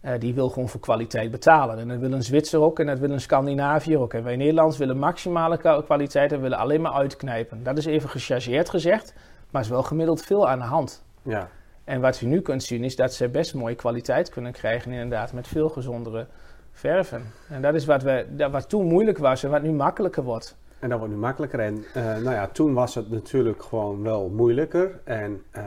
Uh, 0.05 0.11
die 0.19 0.33
wil 0.33 0.49
gewoon 0.49 0.69
voor 0.69 0.79
kwaliteit 0.79 1.31
betalen. 1.31 1.79
En 1.79 1.87
dat 1.87 1.97
wil 1.97 2.11
een 2.11 2.23
Zwitser 2.23 2.59
ook 2.59 2.79
en 2.79 2.85
dat 2.85 2.99
wil 2.99 3.11
een 3.11 3.21
Scandinaviër 3.21 3.99
ook. 3.99 4.13
En 4.13 4.23
wij 4.23 4.35
Nederlanders 4.35 4.77
willen 4.77 4.97
maximale 4.97 5.83
kwaliteit 5.85 6.31
en 6.31 6.41
willen 6.41 6.57
alleen 6.57 6.81
maar 6.81 6.91
uitknijpen. 6.91 7.63
Dat 7.63 7.77
is 7.77 7.85
even 7.85 8.09
gechargeerd 8.09 8.69
gezegd, 8.69 9.13
maar 9.49 9.61
is 9.61 9.69
wel 9.69 9.83
gemiddeld 9.83 10.21
veel 10.21 10.49
aan 10.49 10.59
de 10.59 10.65
hand. 10.65 11.03
Ja. 11.21 11.49
En 11.83 12.01
wat 12.01 12.17
je 12.17 12.25
nu 12.25 12.41
kunt 12.41 12.63
zien 12.63 12.83
is 12.83 12.95
dat 12.95 13.13
ze 13.13 13.29
best 13.29 13.53
mooie 13.53 13.75
kwaliteit 13.75 14.29
kunnen 14.29 14.51
krijgen, 14.51 14.91
inderdaad, 14.91 15.33
met 15.33 15.47
veel 15.47 15.69
gezondere 15.69 16.27
verven. 16.71 17.23
En 17.49 17.61
dat 17.61 17.73
is 17.73 17.85
wat, 17.85 18.03
we, 18.03 18.47
wat 18.51 18.69
toen 18.69 18.85
moeilijk 18.85 19.17
was 19.17 19.43
en 19.43 19.49
wat 19.49 19.61
nu 19.61 19.71
makkelijker 19.71 20.23
wordt. 20.23 20.57
En 20.81 20.89
dat 20.89 20.99
wordt 20.99 21.13
nu 21.13 21.19
makkelijker. 21.19 21.59
En 21.59 21.77
uh, 21.77 22.03
nou 22.03 22.31
ja, 22.31 22.47
toen 22.47 22.73
was 22.73 22.95
het 22.95 23.09
natuurlijk 23.09 23.63
gewoon 23.63 24.03
wel 24.03 24.29
moeilijker. 24.29 25.01
En 25.03 25.43
uh, 25.57 25.63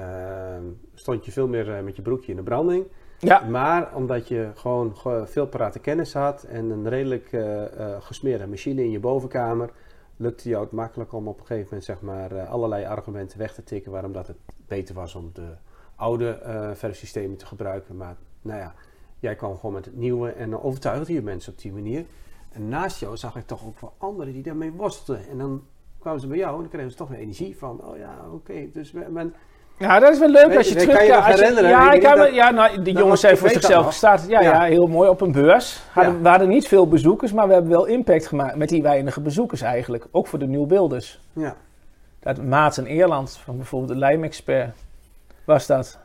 stond 0.94 1.24
je 1.24 1.32
veel 1.32 1.48
meer 1.48 1.84
met 1.84 1.96
je 1.96 2.02
broekje 2.02 2.30
in 2.30 2.36
de 2.36 2.42
branding. 2.42 2.86
Ja. 3.18 3.40
Maar 3.40 3.94
omdat 3.94 4.28
je 4.28 4.50
gewoon 4.54 4.96
veel 5.24 5.46
parate 5.46 5.78
kennis 5.78 6.12
had 6.12 6.42
en 6.42 6.70
een 6.70 6.88
redelijk 6.88 7.32
uh, 7.32 7.62
gesmeerde 8.00 8.46
machine 8.46 8.84
in 8.84 8.90
je 8.90 9.00
bovenkamer, 9.00 9.70
lukte 10.16 10.48
je 10.48 10.56
ook 10.56 10.72
makkelijk 10.72 11.12
om 11.12 11.28
op 11.28 11.40
een 11.40 11.46
gegeven 11.46 11.68
moment 11.68 11.84
zeg 11.84 12.00
maar, 12.00 12.46
allerlei 12.46 12.84
argumenten 12.84 13.38
weg 13.38 13.54
te 13.54 13.64
tikken 13.64 13.92
waarom 13.92 14.12
dat 14.12 14.26
het 14.26 14.36
beter 14.66 14.94
was 14.94 15.14
om 15.14 15.30
de 15.32 15.48
oude 15.96 16.38
verfsystemen 16.74 17.36
te 17.36 17.46
gebruiken. 17.46 17.96
Maar 17.96 18.16
nou 18.42 18.58
ja, 18.58 18.74
jij 19.18 19.34
kwam 19.34 19.56
gewoon 19.56 19.74
met 19.74 19.84
het 19.84 19.96
nieuwe 19.96 20.30
en 20.30 20.50
dan 20.50 20.62
overtuigde 20.62 21.12
je 21.12 21.22
mensen 21.22 21.52
op 21.52 21.58
die 21.58 21.72
manier. 21.72 22.04
En 22.54 22.68
naast 22.68 23.00
jou 23.00 23.16
zag 23.16 23.36
ik 23.36 23.46
toch 23.46 23.64
ook 23.66 23.80
wel 23.80 23.94
anderen 23.98 24.32
die 24.32 24.42
daarmee 24.42 24.72
worstelden. 24.72 25.28
En 25.30 25.38
dan 25.38 25.62
kwamen 25.98 26.20
ze 26.20 26.26
bij 26.26 26.36
jou 26.36 26.54
en 26.54 26.60
dan 26.60 26.68
kregen 26.68 26.90
ze 26.90 26.96
toch 26.96 27.08
weer 27.08 27.18
energie 27.18 27.56
van, 27.58 27.80
oh 27.84 27.96
ja, 27.96 28.14
oké, 28.32 28.70
dus 28.72 28.92
men 28.92 29.34
ja, 29.78 29.98
dat 29.98 30.12
is 30.12 30.18
wel 30.18 30.28
leuk 30.28 30.56
als 30.56 30.68
je 30.68 30.74
terug 30.74 30.96
kan. 30.96 31.06
ja, 31.68 31.92
ik 31.92 32.02
kan 32.02 32.34
ja, 32.34 32.50
nou, 32.50 32.82
die 32.82 32.96
jongens 32.96 33.20
zijn 33.20 33.36
voor 33.36 33.48
zichzelf 33.48 33.86
gestart. 33.86 34.28
Ja, 34.28 34.40
ja, 34.40 34.62
heel 34.62 34.86
mooi 34.86 35.08
op 35.08 35.20
een 35.20 35.32
beurs. 35.32 35.82
Hadden, 35.92 36.22
We 36.22 36.28
hadden 36.28 36.48
niet 36.48 36.68
veel 36.68 36.88
bezoekers, 36.88 37.32
maar 37.32 37.46
we 37.46 37.52
hebben 37.52 37.70
wel 37.70 37.84
impact 37.84 38.26
gemaakt 38.26 38.56
met 38.56 38.68
die 38.68 38.82
weinige 38.82 39.20
bezoekers 39.20 39.60
eigenlijk. 39.60 40.06
Ook 40.10 40.26
voor 40.26 40.38
de 40.38 40.46
nieuwbeelders. 40.46 41.20
Ja. 41.32 41.56
Dat 42.20 42.42
Maarten 42.42 42.86
Eerland, 42.86 43.36
van 43.44 43.56
bijvoorbeeld 43.56 43.92
de 43.92 43.98
lijmexpert, 43.98 44.76
was 45.44 45.66
dat. 45.66 45.98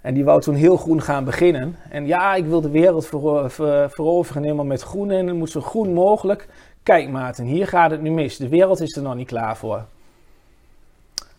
En 0.00 0.14
die 0.14 0.24
wou 0.24 0.40
toen 0.40 0.54
heel 0.54 0.76
groen 0.76 1.02
gaan 1.02 1.24
beginnen. 1.24 1.76
En 1.90 2.06
ja, 2.06 2.34
ik 2.34 2.46
wil 2.46 2.60
de 2.60 2.70
wereld 2.70 3.06
ver, 3.06 3.50
ver, 3.50 3.90
veroveren 3.90 4.42
helemaal 4.42 4.64
met 4.64 4.82
groen. 4.82 5.10
En 5.10 5.26
het 5.26 5.36
moet 5.36 5.50
zo 5.50 5.60
groen 5.60 5.92
mogelijk. 5.92 6.48
Kijk 6.82 7.08
Maarten, 7.08 7.44
hier 7.44 7.66
gaat 7.66 7.90
het 7.90 8.02
nu 8.02 8.10
mis. 8.10 8.36
De 8.36 8.48
wereld 8.48 8.80
is 8.80 8.96
er 8.96 9.02
nog 9.02 9.14
niet 9.14 9.26
klaar 9.26 9.56
voor. 9.56 9.84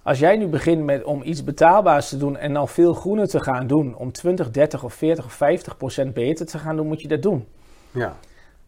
Als 0.03 0.19
jij 0.19 0.37
nu 0.37 0.47
begint 0.47 0.83
met, 0.83 1.03
om 1.03 1.21
iets 1.23 1.43
betaalbaars 1.43 2.09
te 2.09 2.17
doen 2.17 2.37
en 2.37 2.53
dan 2.53 2.67
veel 2.67 2.93
groener 2.93 3.27
te 3.27 3.39
gaan 3.39 3.67
doen, 3.67 3.95
om 3.95 4.11
20, 4.11 4.51
30 4.51 4.83
of 4.83 4.93
40 4.93 5.25
of 5.25 5.33
50 5.33 5.77
procent 5.77 6.13
beter 6.13 6.45
te 6.45 6.57
gaan 6.57 6.75
doen, 6.75 6.87
moet 6.87 7.01
je 7.01 7.07
dat 7.07 7.21
doen. 7.21 7.45
Ja. 7.91 8.15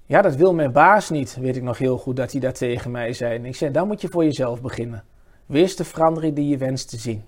Ja, 0.05 0.21
dat 0.21 0.35
wil 0.35 0.53
mijn 0.53 0.71
baas 0.71 1.09
niet, 1.09 1.37
weet 1.39 1.55
ik 1.55 1.63
nog 1.63 1.77
heel 1.77 1.97
goed 1.97 2.15
dat 2.15 2.31
hij 2.31 2.41
dat 2.41 2.55
tegen 2.55 2.91
mij 2.91 3.13
zei. 3.13 3.35
En 3.35 3.45
ik 3.45 3.55
zei, 3.55 3.71
dan 3.71 3.87
moet 3.87 4.01
je 4.01 4.07
voor 4.07 4.23
jezelf 4.23 4.61
beginnen. 4.61 5.03
Wees 5.45 5.75
de 5.75 5.83
verandering 5.83 6.35
die 6.35 6.47
je 6.47 6.57
wenst 6.57 6.89
te 6.89 6.97
zien. 6.97 7.23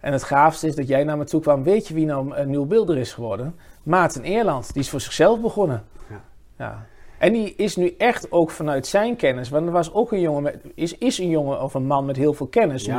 En 0.00 0.12
het 0.12 0.22
gaafste 0.22 0.66
is 0.66 0.74
dat 0.74 0.88
jij 0.88 1.04
naar 1.04 1.16
me 1.16 1.24
toe 1.24 1.40
kwam. 1.40 1.62
Weet 1.62 1.88
je 1.88 1.94
wie 1.94 2.06
nou 2.06 2.36
een 2.36 2.50
nieuw 2.50 2.64
beelder 2.64 2.96
is 2.96 3.12
geworden? 3.12 3.54
Maarten 3.82 4.22
Eerland. 4.22 4.72
Die 4.72 4.82
is 4.82 4.90
voor 4.90 5.00
zichzelf 5.00 5.40
begonnen. 5.40 5.84
Ja. 6.08 6.20
ja. 6.58 6.86
En 7.18 7.32
die 7.32 7.54
is 7.54 7.76
nu 7.76 7.94
echt 7.98 8.32
ook 8.32 8.50
vanuit 8.50 8.86
zijn 8.86 9.16
kennis, 9.16 9.48
want 9.48 9.66
er 9.66 9.72
was 9.72 9.92
ook 9.92 10.12
een 10.12 10.20
jongen, 10.20 10.42
met, 10.42 10.58
is, 10.74 10.98
is 10.98 11.18
een 11.18 11.30
jongen 11.30 11.62
of 11.62 11.74
een 11.74 11.86
man 11.86 12.04
met 12.04 12.16
heel 12.16 12.34
veel 12.34 12.46
kennis 12.46 12.86
nu. 12.86 12.94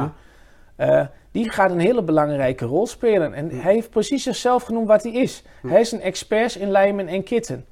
Uh, 0.77 1.05
die 1.31 1.49
gaat 1.49 1.71
een 1.71 1.79
hele 1.79 2.03
belangrijke 2.03 2.65
rol 2.65 2.87
spelen. 2.87 3.33
En 3.33 3.49
hij 3.49 3.73
heeft 3.73 3.89
precies 3.89 4.23
zichzelf 4.23 4.63
genoemd 4.63 4.87
wat 4.87 5.03
hij 5.03 5.11
is. 5.11 5.43
Hij 5.67 5.79
is 5.79 5.91
een 5.91 6.01
expert 6.01 6.55
in 6.55 6.71
lijmen 6.71 7.07
en 7.07 7.23
kitten. 7.23 7.65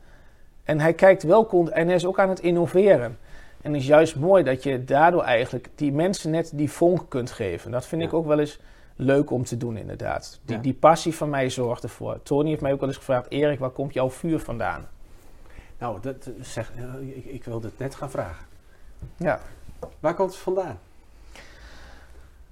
En 0.63 0.79
hij 0.79 0.93
kijkt 0.93 1.23
wel 1.23 1.69
en 1.71 1.85
hij 1.87 1.95
is 1.95 2.05
ook 2.05 2.19
aan 2.19 2.29
het 2.29 2.39
innoveren. 2.39 3.17
En 3.61 3.73
het 3.73 3.81
is 3.81 3.87
juist 3.87 4.15
mooi 4.15 4.43
dat 4.43 4.63
je 4.63 4.83
daardoor 4.83 5.23
eigenlijk 5.23 5.69
die 5.75 5.91
mensen 5.91 6.31
net 6.31 6.51
die 6.53 6.71
vonk 6.71 7.09
kunt 7.09 7.31
geven. 7.31 7.71
Dat 7.71 7.85
vind 7.85 8.01
ik 8.01 8.13
ook 8.13 8.25
wel 8.25 8.39
eens 8.39 8.59
leuk 8.95 9.31
om 9.31 9.43
te 9.43 9.57
doen, 9.57 9.77
inderdaad. 9.77 10.39
Die, 10.45 10.59
die 10.59 10.73
passie 10.73 11.15
van 11.15 11.29
mij 11.29 11.49
zorgt 11.49 11.83
ervoor. 11.83 12.19
Tony 12.23 12.49
heeft 12.49 12.61
mij 12.61 12.73
ook 12.73 12.79
wel 12.79 12.89
eens 12.89 12.97
gevraagd: 12.97 13.29
Erik, 13.29 13.59
waar 13.59 13.69
komt 13.69 13.93
jouw 13.93 14.09
vuur 14.09 14.39
vandaan? 14.39 14.87
Nou, 15.79 15.97
dat, 16.01 16.29
zeg, 16.41 16.71
ik, 17.15 17.25
ik 17.25 17.43
wilde 17.43 17.67
het 17.67 17.77
net 17.77 17.95
gaan 17.95 18.09
vragen. 18.09 18.45
Ja. 19.17 19.39
Waar 19.99 20.13
komt 20.13 20.29
het 20.29 20.39
vandaan? 20.39 20.79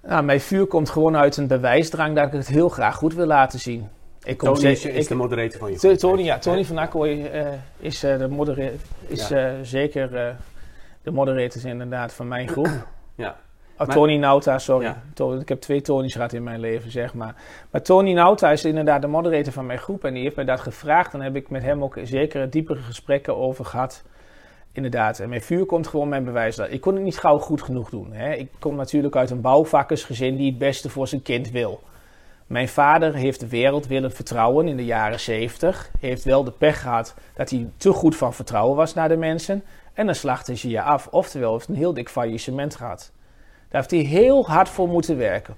Nou, 0.01 0.23
mijn 0.23 0.41
vuur 0.41 0.65
komt 0.65 0.89
gewoon 0.89 1.15
uit 1.15 1.37
een 1.37 1.47
bewijsdrang 1.47 2.15
dat 2.15 2.25
ik 2.25 2.31
het 2.31 2.47
heel 2.47 2.69
graag 2.69 2.95
goed 2.95 3.13
wil 3.13 3.25
laten 3.25 3.59
zien. 3.59 3.89
Ik 4.23 4.37
kom 4.37 4.53
Tony 4.53 4.69
is, 4.69 4.85
is 4.85 5.07
de 5.07 5.15
moderator 5.15 5.59
van 5.59 5.71
je 5.71 5.97
Tony, 5.97 6.23
ja, 6.23 6.39
Tony 6.39 6.65
van 6.65 6.77
Akkooi 6.77 7.41
uh, 7.41 7.47
is, 7.77 8.03
uh, 8.03 8.17
de 8.17 8.27
moderator, 8.27 8.79
is 9.07 9.31
uh, 9.31 9.51
zeker 9.61 10.37
de 11.01 11.11
moderator 11.11 11.65
inderdaad 11.65 12.13
van 12.13 12.27
mijn 12.27 12.47
groep. 12.53 12.87
Ja. 13.15 13.35
Oh, 13.77 13.87
Maar- 13.87 13.95
Tony 13.95 14.17
Nauta, 14.17 14.59
sorry. 14.59 14.85
Ja. 15.15 15.33
Ik 15.39 15.49
heb 15.49 15.61
twee 15.61 15.81
Tony's 15.81 16.13
gehad 16.13 16.33
in 16.33 16.43
mijn 16.43 16.59
leven, 16.59 16.91
zeg 16.91 17.13
maar. 17.13 17.35
Maar 17.71 17.81
Tony 17.81 18.13
Nauta 18.13 18.51
is 18.51 18.65
inderdaad 18.65 19.01
de 19.01 19.07
moderator 19.07 19.53
van 19.53 19.65
mijn 19.65 19.79
groep 19.79 20.03
en 20.03 20.13
die 20.13 20.23
heeft 20.23 20.35
mij 20.35 20.45
dat 20.45 20.59
gevraagd. 20.59 21.13
En 21.13 21.19
daar 21.19 21.27
heb 21.27 21.35
ik 21.37 21.49
met 21.49 21.63
hem 21.63 21.83
ook 21.83 21.97
zeker 22.03 22.49
diepere 22.49 22.79
gesprekken 22.79 23.37
over 23.37 23.65
gehad. 23.65 24.03
Inderdaad, 24.71 25.19
en 25.19 25.29
mijn 25.29 25.41
vuur 25.41 25.65
komt 25.65 25.87
gewoon 25.87 26.09
mijn 26.09 26.23
bewijs. 26.23 26.55
dat- 26.55 26.71
Ik 26.71 26.81
kon 26.81 26.93
het 26.93 27.03
niet 27.03 27.17
gauw 27.19 27.37
goed 27.39 27.61
genoeg 27.61 27.89
doen. 27.89 28.13
Hè. 28.13 28.33
Ik 28.33 28.49
kom 28.59 28.75
natuurlijk 28.75 29.15
uit 29.15 29.29
een 29.29 29.41
bouwvakkersgezin 29.41 30.35
die 30.35 30.49
het 30.49 30.57
beste 30.57 30.89
voor 30.89 31.07
zijn 31.07 31.21
kind 31.21 31.51
wil. 31.51 31.81
Mijn 32.47 32.67
vader 32.69 33.13
heeft 33.15 33.39
de 33.39 33.47
wereld 33.47 33.87
willen 33.87 34.11
vertrouwen 34.11 34.67
in 34.67 34.77
de 34.77 34.85
jaren 34.85 35.19
70. 35.19 35.89
Heeft 35.99 36.23
wel 36.23 36.43
de 36.43 36.51
pech 36.51 36.81
gehad 36.81 37.15
dat 37.35 37.49
hij 37.49 37.69
te 37.77 37.91
goed 37.91 38.15
van 38.15 38.33
vertrouwen 38.33 38.75
was 38.75 38.93
naar 38.93 39.09
de 39.09 39.17
mensen. 39.17 39.63
En 39.93 40.05
dan 40.05 40.15
slachten 40.15 40.57
ze 40.57 40.69
je 40.69 40.81
af. 40.81 41.07
Oftewel, 41.11 41.53
heeft 41.53 41.67
een 41.67 41.75
heel 41.75 41.93
dik 41.93 42.09
faillissement 42.09 42.75
gehad. 42.75 43.11
Daar 43.73 43.81
heeft 43.81 44.03
hij 44.03 44.19
heel 44.19 44.45
hard 44.45 44.69
voor 44.69 44.87
moeten 44.87 45.17
werken. 45.17 45.55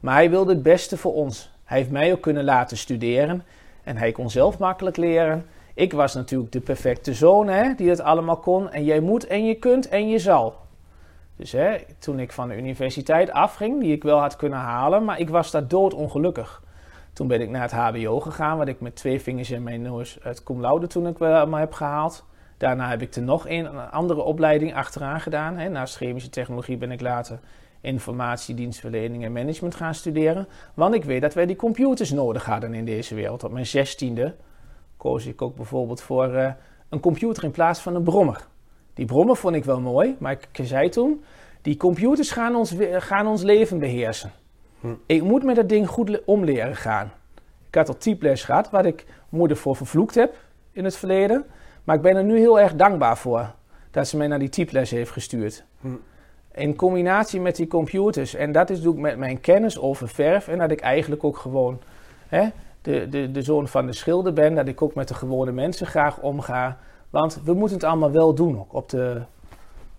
Maar 0.00 0.14
hij 0.14 0.30
wilde 0.30 0.52
het 0.52 0.62
beste 0.62 0.96
voor 0.96 1.14
ons. 1.14 1.50
Hij 1.64 1.78
heeft 1.78 1.90
mij 1.90 2.12
ook 2.12 2.20
kunnen 2.20 2.44
laten 2.44 2.76
studeren. 2.76 3.42
En 3.84 3.96
hij 3.96 4.12
kon 4.12 4.30
zelf 4.30 4.58
makkelijk 4.58 4.96
leren. 4.96 5.46
Ik 5.74 5.92
was 5.92 6.14
natuurlijk 6.14 6.52
de 6.52 6.60
perfecte 6.60 7.14
zoon 7.14 7.48
hè, 7.48 7.74
die 7.74 7.88
het 7.88 8.00
allemaal 8.00 8.36
kon. 8.36 8.70
En 8.70 8.84
jij 8.84 9.00
moet 9.00 9.26
en 9.26 9.44
je 9.44 9.54
kunt 9.54 9.88
en 9.88 10.08
je 10.08 10.18
zal. 10.18 10.56
Dus 11.36 11.52
hè, 11.52 11.76
toen 11.98 12.18
ik 12.18 12.32
van 12.32 12.48
de 12.48 12.56
universiteit 12.56 13.30
afging, 13.30 13.80
die 13.80 13.92
ik 13.92 14.02
wel 14.02 14.18
had 14.18 14.36
kunnen 14.36 14.58
halen, 14.58 15.04
maar 15.04 15.20
ik 15.20 15.30
was 15.30 15.50
daar 15.50 15.68
doodongelukkig. 15.68 16.62
Toen 17.12 17.26
ben 17.26 17.40
ik 17.40 17.48
naar 17.48 17.62
het 17.62 17.72
HBO 17.72 18.20
gegaan, 18.20 18.58
wat 18.58 18.68
ik 18.68 18.80
met 18.80 18.96
twee 18.96 19.20
vingers 19.20 19.50
in 19.50 19.62
mijn 19.62 19.82
neus 19.82 20.18
het 20.22 20.42
cum 20.42 20.60
laude 20.60 20.86
toen 20.86 21.06
ik 21.06 21.18
wel 21.18 21.54
heb 21.54 21.72
gehaald. 21.72 22.24
Daarna 22.58 22.88
heb 22.88 23.02
ik 23.02 23.14
er 23.14 23.22
nog 23.22 23.48
een, 23.48 23.64
een 23.64 23.90
andere 23.90 24.22
opleiding 24.22 24.74
achteraan 24.74 25.20
gedaan. 25.20 25.56
Hè. 25.56 25.68
Naast 25.68 25.96
chemische 25.96 26.30
technologie 26.30 26.76
ben 26.76 26.90
ik 26.90 27.00
later 27.00 27.38
informatiedienstverlening 27.80 29.24
en 29.24 29.32
management 29.32 29.74
gaan 29.74 29.94
studeren. 29.94 30.48
Want 30.74 30.94
ik 30.94 31.04
weet 31.04 31.20
dat 31.20 31.34
wij 31.34 31.46
die 31.46 31.56
computers 31.56 32.10
nodig 32.10 32.44
hadden 32.44 32.74
in 32.74 32.84
deze 32.84 33.14
wereld. 33.14 33.44
Op 33.44 33.52
mijn 33.52 33.66
zestiende 33.66 34.34
koos 34.96 35.26
ik 35.26 35.42
ook 35.42 35.56
bijvoorbeeld 35.56 36.00
voor 36.00 36.34
eh, 36.34 36.52
een 36.88 37.00
computer 37.00 37.44
in 37.44 37.50
plaats 37.50 37.80
van 37.80 37.94
een 37.94 38.02
brommer. 38.02 38.46
Die 38.94 39.06
brommer 39.06 39.36
vond 39.36 39.54
ik 39.54 39.64
wel 39.64 39.80
mooi, 39.80 40.16
maar 40.18 40.32
ik 40.32 40.66
zei 40.66 40.88
toen, 40.88 41.24
die 41.62 41.76
computers 41.76 42.30
gaan 42.30 42.54
ons, 42.54 42.74
gaan 42.90 43.26
ons 43.26 43.42
leven 43.42 43.78
beheersen. 43.78 44.32
Hm. 44.80 44.86
Ik 45.06 45.22
moet 45.22 45.42
met 45.42 45.56
dat 45.56 45.68
ding 45.68 45.88
goed 45.88 46.08
le- 46.08 46.22
om 46.24 46.44
leren 46.44 46.76
gaan. 46.76 47.12
Ik 47.68 47.74
had 47.74 47.88
al 47.88 47.96
typles 47.96 48.44
gehad, 48.44 48.70
waar 48.70 48.86
ik 48.86 49.06
moeder 49.28 49.56
voor 49.56 49.76
vervloekt 49.76 50.14
heb 50.14 50.36
in 50.72 50.84
het 50.84 50.96
verleden. 50.96 51.44
Maar 51.88 51.96
ik 51.96 52.02
ben 52.02 52.16
er 52.16 52.24
nu 52.24 52.38
heel 52.38 52.60
erg 52.60 52.74
dankbaar 52.74 53.16
voor 53.18 53.50
dat 53.90 54.08
ze 54.08 54.16
mij 54.16 54.26
naar 54.26 54.38
die 54.38 54.48
typles 54.48 54.90
heeft 54.90 55.10
gestuurd. 55.10 55.64
Hm. 55.80 55.88
In 56.52 56.76
combinatie 56.76 57.40
met 57.40 57.56
die 57.56 57.66
computers. 57.66 58.34
En 58.34 58.52
dat 58.52 58.70
is 58.70 58.80
doe 58.80 58.94
ik 58.94 59.00
met 59.00 59.18
mijn 59.18 59.40
kennis 59.40 59.78
over 59.78 60.08
verf. 60.08 60.48
En 60.48 60.58
dat 60.58 60.70
ik 60.70 60.80
eigenlijk 60.80 61.24
ook 61.24 61.36
gewoon 61.36 61.78
hè, 62.26 62.48
de, 62.82 63.08
de, 63.08 63.30
de 63.30 63.42
zoon 63.42 63.68
van 63.68 63.86
de 63.86 63.92
schilder 63.92 64.32
ben. 64.32 64.54
Dat 64.54 64.68
ik 64.68 64.82
ook 64.82 64.94
met 64.94 65.08
de 65.08 65.14
gewone 65.14 65.52
mensen 65.52 65.86
graag 65.86 66.20
omga. 66.20 66.78
Want 67.10 67.40
we 67.44 67.52
moeten 67.52 67.76
het 67.76 67.86
allemaal 67.86 68.10
wel 68.10 68.34
doen 68.34 68.58
ook 68.58 68.74
op 68.74 68.88
de, 68.88 69.22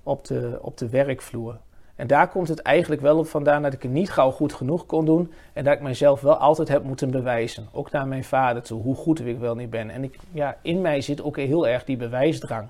op 0.03 0.25
de, 0.25 0.59
op 0.61 0.77
de 0.77 0.89
werkvloer. 0.89 1.57
En 1.99 2.07
daar 2.07 2.27
komt 2.27 2.47
het 2.47 2.59
eigenlijk 2.59 3.01
wel 3.01 3.17
op 3.17 3.27
vandaan 3.27 3.61
dat 3.61 3.73
ik 3.73 3.81
het 3.81 3.91
niet 3.91 4.11
gauw 4.11 4.31
goed 4.31 4.53
genoeg 4.53 4.85
kon 4.85 5.05
doen. 5.05 5.31
En 5.53 5.63
dat 5.63 5.73
ik 5.73 5.81
mezelf 5.81 6.21
wel 6.21 6.35
altijd 6.35 6.67
heb 6.67 6.83
moeten 6.83 7.11
bewijzen. 7.11 7.67
Ook 7.71 7.91
naar 7.91 8.07
mijn 8.07 8.23
vader 8.23 8.61
toe, 8.61 8.81
hoe 8.81 8.95
goed 8.95 9.25
ik 9.25 9.39
wel 9.39 9.55
niet 9.55 9.69
ben. 9.69 9.89
En 9.89 10.03
ik, 10.03 10.17
ja, 10.31 10.57
in 10.61 10.81
mij 10.81 11.01
zit 11.01 11.23
ook 11.23 11.37
heel 11.37 11.67
erg 11.67 11.83
die 11.83 11.97
bewijsdrang. 11.97 12.67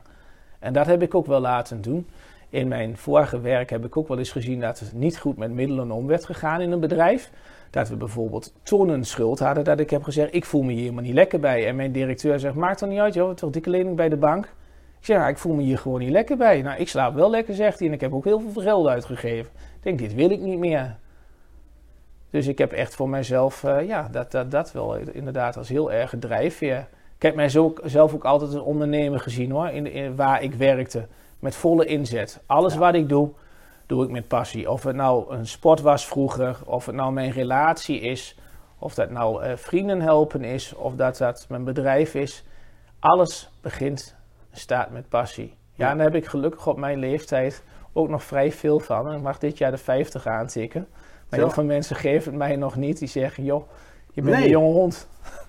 En 0.59 0.73
dat 0.73 0.85
heb 0.85 1.01
ik 1.01 1.15
ook 1.15 1.25
wel 1.25 1.39
laten 1.39 1.81
doen. 1.81 2.07
In 2.49 2.67
mijn 2.67 2.97
vorige 2.97 3.41
werk 3.41 3.69
heb 3.69 3.85
ik 3.85 3.97
ook 3.97 4.07
wel 4.07 4.17
eens 4.17 4.31
gezien 4.31 4.59
dat 4.59 4.79
het 4.79 4.93
niet 4.93 5.17
goed 5.17 5.37
met 5.37 5.51
middelen 5.51 5.91
om 5.91 6.07
werd 6.07 6.25
gegaan 6.25 6.61
in 6.61 6.71
een 6.71 6.79
bedrijf. 6.79 7.31
Dat 7.69 7.89
we 7.89 7.95
bijvoorbeeld 7.95 8.53
tonnen 8.63 9.03
schuld 9.05 9.39
hadden. 9.39 9.63
Dat 9.63 9.79
ik 9.79 9.89
heb 9.89 10.03
gezegd, 10.03 10.33
ik 10.33 10.45
voel 10.45 10.61
me 10.61 10.71
hier 10.71 10.81
helemaal 10.81 11.03
niet 11.03 11.13
lekker 11.13 11.39
bij. 11.39 11.67
En 11.67 11.75
mijn 11.75 11.91
directeur 11.91 12.39
zegt, 12.39 12.55
maakt 12.55 12.77
toch 12.77 12.89
niet 12.89 12.99
uit 12.99 13.13
joh, 13.13 13.33
toch 13.33 13.49
dikke 13.49 13.69
lening 13.69 13.95
bij 13.95 14.09
de 14.09 14.17
bank. 14.17 14.53
Ik 14.99 15.05
zeg, 15.05 15.17
ja, 15.17 15.27
ik 15.27 15.37
voel 15.37 15.53
me 15.53 15.61
hier 15.61 15.77
gewoon 15.77 15.99
niet 15.99 16.09
lekker 16.09 16.37
bij. 16.37 16.61
Nou, 16.61 16.79
ik 16.79 16.87
slaap 16.89 17.13
wel 17.13 17.29
lekker, 17.29 17.55
zegt 17.55 17.79
hij. 17.79 17.87
En 17.87 17.93
ik 17.93 18.01
heb 18.01 18.13
ook 18.13 18.23
heel 18.23 18.39
veel 18.39 18.61
geld 18.61 18.87
uitgegeven. 18.87 19.51
Ik 19.55 19.83
denk, 19.83 19.99
dit 19.99 20.13
wil 20.13 20.29
ik 20.29 20.39
niet 20.39 20.59
meer. 20.59 20.95
Dus 22.29 22.47
ik 22.47 22.57
heb 22.57 22.71
echt 22.71 22.95
voor 22.95 23.09
mezelf, 23.09 23.63
eh, 23.63 23.87
ja, 23.87 24.07
dat, 24.11 24.31
dat, 24.31 24.51
dat 24.51 24.71
wel 24.71 24.95
inderdaad 24.95 25.57
als 25.57 25.69
heel 25.69 25.91
erg 25.91 26.13
drijfveer. 26.19 26.87
Ik 27.15 27.21
heb 27.21 27.35
mij 27.35 27.49
zo, 27.49 27.73
zelf 27.83 28.13
ook 28.13 28.25
altijd 28.25 28.53
een 28.53 28.61
ondernemer 28.61 29.19
gezien 29.19 29.51
hoor, 29.51 29.67
in, 29.67 29.91
in, 29.91 30.15
waar 30.15 30.43
ik 30.43 30.53
werkte. 30.53 31.07
Met 31.39 31.55
volle 31.55 31.85
inzet. 31.85 32.41
Alles 32.45 32.73
Ja. 32.73 32.79
wat 32.79 32.93
ik 32.93 33.09
doe, 33.09 33.29
doe 33.85 34.03
ik 34.03 34.09
met 34.09 34.27
passie. 34.27 34.71
Of 34.71 34.83
het 34.83 34.95
nou 34.95 35.33
een 35.33 35.47
sport 35.47 35.81
was 35.81 36.07
vroeger, 36.07 36.57
of 36.65 36.85
het 36.85 36.95
nou 36.95 37.11
mijn 37.11 37.31
relatie 37.31 37.99
is, 37.99 38.37
of 38.79 38.93
dat 38.93 39.09
nou 39.09 39.43
eh, 39.43 39.55
vrienden 39.55 40.01
helpen 40.01 40.43
is, 40.43 40.75
of 40.75 40.95
dat 40.95 41.17
dat 41.17 41.45
mijn 41.49 41.63
bedrijf 41.63 42.15
is. 42.15 42.43
Alles 42.99 43.49
begint, 43.61 44.15
staat 44.59 44.89
met 44.91 45.09
passie. 45.09 45.57
Ja, 45.73 45.89
en 45.91 45.97
daar 45.97 46.05
heb 46.05 46.15
ik 46.15 46.25
gelukkig 46.25 46.67
op 46.67 46.77
mijn 46.77 46.99
leeftijd 46.99 47.63
ook 47.93 48.09
nog 48.09 48.23
vrij 48.23 48.51
veel 48.51 48.79
van. 48.79 49.13
Ik 49.13 49.21
mag 49.21 49.37
dit 49.39 49.57
jaar 49.57 49.71
de 49.71 49.77
50 49.77 50.27
aantikken. 50.27 50.87
Maar 51.29 51.39
Zo. 51.39 51.45
heel 51.45 51.53
veel 51.53 51.63
mensen 51.63 51.95
geven 51.95 52.29
het 52.31 52.39
mij 52.39 52.55
nog 52.55 52.75
niet. 52.75 52.99
Die 52.99 53.07
zeggen, 53.07 53.43
joh, 53.43 53.69
je 54.13 54.21
bent 54.21 54.35
Nee. 54.35 54.43
een 54.45 54.49
jonge 54.51 54.73
hond. 54.73 55.07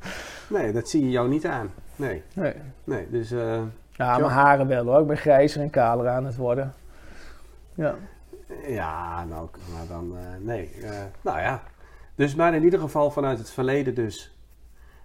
Nee, 0.48 0.72
dat 0.72 0.88
zie 0.88 1.04
je 1.04 1.10
jou 1.10 1.28
niet 1.28 1.46
aan. 1.46 1.70
Nee, 1.96 2.22
Nee. 2.34 2.54
nee. 2.84 3.10
Dus 3.10 3.30
eh, 3.30 3.62
Ja, 3.90 4.18
mijn 4.18 4.30
haren 4.30 4.66
wel 4.66 4.84
hoor. 4.84 5.00
Ik 5.00 5.06
ben 5.06 5.16
grijzer 5.16 5.60
en 5.62 5.70
kaler 5.70 6.08
aan 6.08 6.24
het 6.24 6.36
worden. 6.36 6.74
Ja. 7.74 7.94
ja, 8.66 9.24
nou, 9.24 9.48
maar 9.72 9.86
dan 9.88 10.16
eh, 10.16 10.22
nee. 10.40 10.70
Eh, 10.82 10.90
nou 11.20 11.38
ja. 11.40 11.62
Dus 12.14 12.34
maar 12.34 12.54
in 12.54 12.62
ieder 12.64 12.80
geval 12.80 13.10
vanuit 13.10 13.38
het 13.38 13.50
verleden 13.50 13.94
dus. 13.94 14.34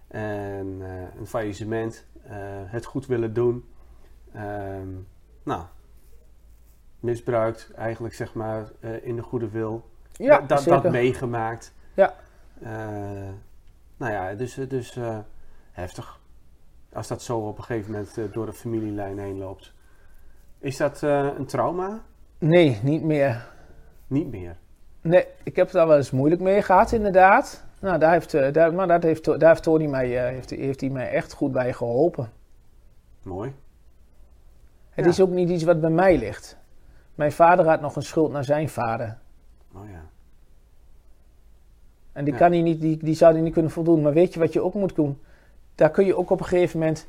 En 0.08 0.82
een 1.20 1.28
faillissement. 1.28 2.06
het 2.68 2.86
goed 2.86 3.06
willen 3.06 3.34
doen. 3.34 3.66
Ehm, 4.36 4.88
nou, 5.44 5.64
misbruikt 7.00 7.72
eigenlijk 7.76 8.14
zeg 8.14 8.34
maar 8.34 8.72
eh, 8.80 9.06
in 9.06 9.16
de 9.16 9.22
goede 9.22 9.50
wil. 9.50 9.90
Ja, 10.12 10.40
dat, 10.40 10.92
meegemaakt. 10.92 11.74
Ja. 11.94 12.14
Eh, 12.62 12.70
nou 13.98 14.12
ja, 14.12 14.34
dus, 14.34 14.54
dus 14.54 14.96
eh, 14.96 15.18
heftig. 15.72 16.20
Als 16.94 17.08
dat 17.08 17.22
zo 17.22 17.38
op 17.38 17.58
een 17.58 17.64
gegeven 17.64 17.92
moment 17.92 18.34
door 18.34 18.46
de 18.46 18.54
familielijn 18.54 19.20
heen 19.20 19.38
loopt. 19.38 19.74
Is 20.60 20.78
dat 20.78 21.02
een 21.02 21.46
trauma? 21.46 22.02
Nee, 22.38 22.80
niet 22.84 23.04
meer. 23.04 23.48
Niet 24.08 24.32
meer. 24.32 24.58
Nee, 25.02 25.28
ik 25.44 25.56
heb 25.56 25.72
daar 25.72 25.88
wel 25.88 25.98
eens 25.98 26.12
moeilijk 26.12 26.42
mee 26.42 26.62
gehad, 26.62 26.92
inderdaad. 26.92 27.64
Nou, 27.80 28.00
daar 28.00 28.12
heeft, 28.12 28.54
daar, 28.54 28.74
maar 28.74 28.88
dat 28.88 29.04
heeft, 29.04 29.26
daar 29.26 29.50
heeft 29.50 29.64
Tony 29.64 29.86
mij, 29.86 30.08
heeft, 30.08 30.50
heeft 30.50 30.82
hij 30.82 30.90
mij 30.90 31.10
echt 31.10 31.34
goed 31.34 31.52
bij 31.52 31.74
geholpen. 31.74 32.32
Mooi. 33.24 33.54
Het 34.96 35.06
Ja. 35.06 35.12
is 35.12 35.20
ook 35.22 35.30
niet 35.30 35.50
iets 35.50 35.64
wat 35.64 35.82
bij 35.82 35.90
mij 35.90 36.18
ligt. 36.18 36.58
Mijn 37.16 37.32
vader 37.32 37.68
had 37.68 37.82
nog 37.82 37.96
een 37.96 38.04
schuld 38.04 38.32
naar 38.32 38.44
zijn 38.44 38.70
vader. 38.70 39.18
Oh 39.74 39.90
ja. 39.92 40.04
En 42.14 42.24
die, 42.24 42.34
Ja. 42.34 42.40
kan 42.40 42.52
hij 42.52 42.62
niet, 42.62 42.82
die, 42.82 42.98
die 43.04 43.16
zou 43.16 43.34
hij 43.34 43.42
niet 43.42 43.54
kunnen 43.54 43.72
voldoen. 43.72 44.02
Maar 44.02 44.14
weet 44.14 44.34
je 44.34 44.40
wat 44.40 44.54
je 44.54 44.62
ook 44.62 44.74
moet 44.74 44.96
doen? 44.96 45.20
Daar 45.76 45.92
kun 45.92 46.06
je 46.06 46.18
ook 46.18 46.30
op 46.30 46.40
een 46.40 46.46
gegeven 46.46 46.80
moment 46.80 47.08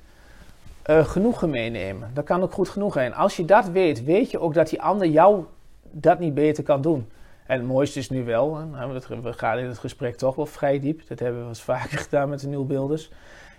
eh, 0.83 1.05
genoegen 1.05 1.50
meenemen. 1.50 2.11
Dat 2.14 2.25
kan 2.25 2.43
ook 2.43 2.52
goed 2.52 2.69
genoeg 2.69 2.93
zijn. 2.93 3.14
Als 3.14 3.37
je 3.37 3.45
dat 3.45 3.69
weet, 3.69 4.05
weet 4.05 4.31
je 4.31 4.38
ook 4.38 4.55
dat 4.55 4.69
die 4.69 4.83
ander 4.83 5.07
jou 5.07 5.45
dat 5.90 6.19
niet 6.19 6.35
beter 6.35 6.64
kan 6.64 6.81
doen. 6.81 7.09
En 7.47 7.59
het 7.59 7.66
mooiste 7.66 7.99
is 7.99 8.11
nu 8.11 8.25
wel, 8.25 8.55
nou, 8.55 9.00
we 9.23 9.33
gaan 9.33 9.59
in 9.59 9.66
het 9.66 9.78
gesprek 9.78 10.16
toch 10.16 10.35
wel 10.35 10.47
vrij 10.47 10.81
diep. 10.81 11.09
Dat 11.09 11.19
hebben 11.19 11.43
we 11.43 11.49
eens 11.49 11.62
vaker 11.62 11.99
gedaan 12.09 12.28
met 12.28 12.40
de 12.40 12.49
nieuwbeelders. 12.49 13.11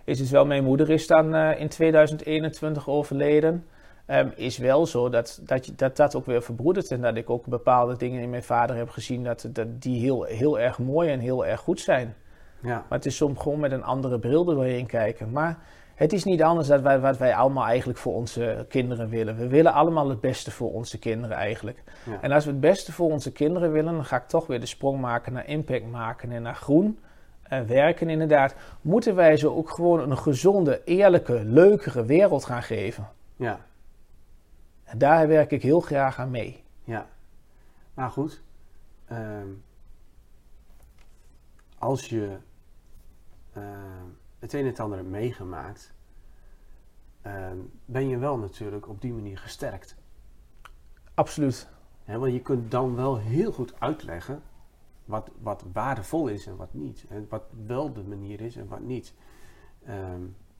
Is 0.03 0.17
dus 0.17 0.31
wel, 0.31 0.45
mijn 0.45 0.63
moeder 0.63 0.89
is 0.89 1.07
dan 1.07 1.35
eh, 1.35 1.59
in 1.59 1.67
2021 1.69 2.89
overleden. 2.89 3.65
Ehm, 4.07 4.29
is 4.35 4.57
wel 4.57 4.85
zo 4.85 5.09
dat 5.09 5.41
dat, 5.43 5.71
dat 5.75 5.95
dat 5.95 6.15
ook 6.15 6.25
weer 6.25 6.41
verbroedert. 6.41 6.91
En 6.91 7.01
dat 7.01 7.15
ik 7.15 7.29
ook 7.29 7.45
bepaalde 7.45 7.97
dingen 7.97 8.21
in 8.21 8.29
mijn 8.29 8.43
vader 8.43 8.75
heb 8.75 8.89
gezien 8.89 9.23
dat, 9.23 9.49
dat 9.51 9.81
die 9.81 9.99
heel, 9.99 10.23
heel 10.23 10.59
erg 10.59 10.79
mooi 10.79 11.09
en 11.09 11.19
heel 11.19 11.45
erg 11.45 11.59
goed 11.59 11.79
zijn. 11.79 12.15
Ja. 12.61 12.75
Maar 12.89 12.97
het 12.97 13.05
is 13.05 13.15
soms 13.15 13.39
gewoon 13.41 13.59
met 13.59 13.71
een 13.71 13.83
andere 13.83 14.19
bril 14.19 14.49
er 14.49 14.55
doorheen 14.55 14.85
kijken. 14.85 15.31
Maar 15.31 15.57
het 15.95 16.13
is 16.13 16.23
niet 16.23 16.43
anders 16.43 16.67
dan 16.67 16.81
wij, 16.81 16.99
wat 16.99 17.17
wij 17.17 17.35
allemaal 17.35 17.65
eigenlijk 17.65 17.99
voor 17.99 18.13
onze 18.13 18.65
kinderen 18.69 19.09
willen. 19.09 19.35
We 19.37 19.47
willen 19.47 19.73
allemaal 19.73 20.09
het 20.09 20.21
beste 20.21 20.51
voor 20.51 20.73
onze 20.73 20.99
kinderen 20.99 21.37
eigenlijk. 21.37 21.83
Ja. 22.05 22.17
En 22.21 22.31
als 22.31 22.45
we 22.45 22.51
het 22.51 22.59
beste 22.59 22.91
voor 22.91 23.11
onze 23.11 23.31
kinderen 23.31 23.71
willen, 23.71 23.93
dan 23.93 24.05
ga 24.05 24.15
ik 24.17 24.27
toch 24.27 24.47
weer 24.47 24.59
de 24.59 24.65
sprong 24.65 24.99
maken 25.01 25.33
naar 25.33 25.47
impact 25.47 25.85
maken 25.91 26.31
en 26.31 26.41
naar 26.41 26.55
groen. 26.55 26.99
eh, 27.43 27.61
werken 27.61 28.09
inderdaad. 28.09 28.55
Moeten 28.81 29.15
wij 29.15 29.37
ze 29.37 29.49
ook 29.49 29.69
gewoon 29.69 30.11
een 30.11 30.17
gezonde, 30.17 30.81
eerlijke, 30.83 31.41
leukere 31.45 32.05
wereld 32.05 32.45
gaan 32.45 32.63
geven. 32.63 33.07
Ja. 33.35 33.59
En 34.87 34.97
daar 34.97 35.27
werk 35.27 35.51
ik 35.51 35.61
heel 35.61 35.79
graag 35.79 36.19
aan 36.19 36.31
mee. 36.31 36.63
Ja. 36.83 37.07
Maar 37.93 38.09
goed. 38.09 38.41
ehm, 39.05 39.47
als 41.77 42.09
je 42.09 42.37
ehm, 43.53 44.05
het 44.39 44.53
een 44.53 44.59
en 44.59 44.65
het 44.65 44.79
ander 44.79 44.97
hebt 44.97 45.09
meegemaakt. 45.09 45.93
ehm, 47.21 47.57
ben 47.85 48.07
je 48.07 48.17
wel 48.17 48.37
natuurlijk 48.37 48.87
op 48.87 49.01
die 49.01 49.13
manier 49.13 49.37
gesterkt. 49.37 49.95
Absoluut. 51.13 51.67
Want 52.05 52.33
je 52.33 52.41
kunt 52.41 52.71
dan 52.71 52.95
wel 52.95 53.17
heel 53.17 53.51
goed 53.51 53.79
uitleggen 53.79 54.41
wat, 55.05 55.29
wat 55.41 55.63
waardevol 55.73 56.27
is 56.27 56.47
en 56.47 56.55
wat 56.55 56.73
niet. 56.73 57.05
En 57.09 57.25
wat 57.29 57.43
wel 57.65 57.93
de 57.93 58.03
manier 58.03 58.41
is 58.41 58.55
en 58.55 58.67
wat 58.67 58.79
niet. 58.79 59.13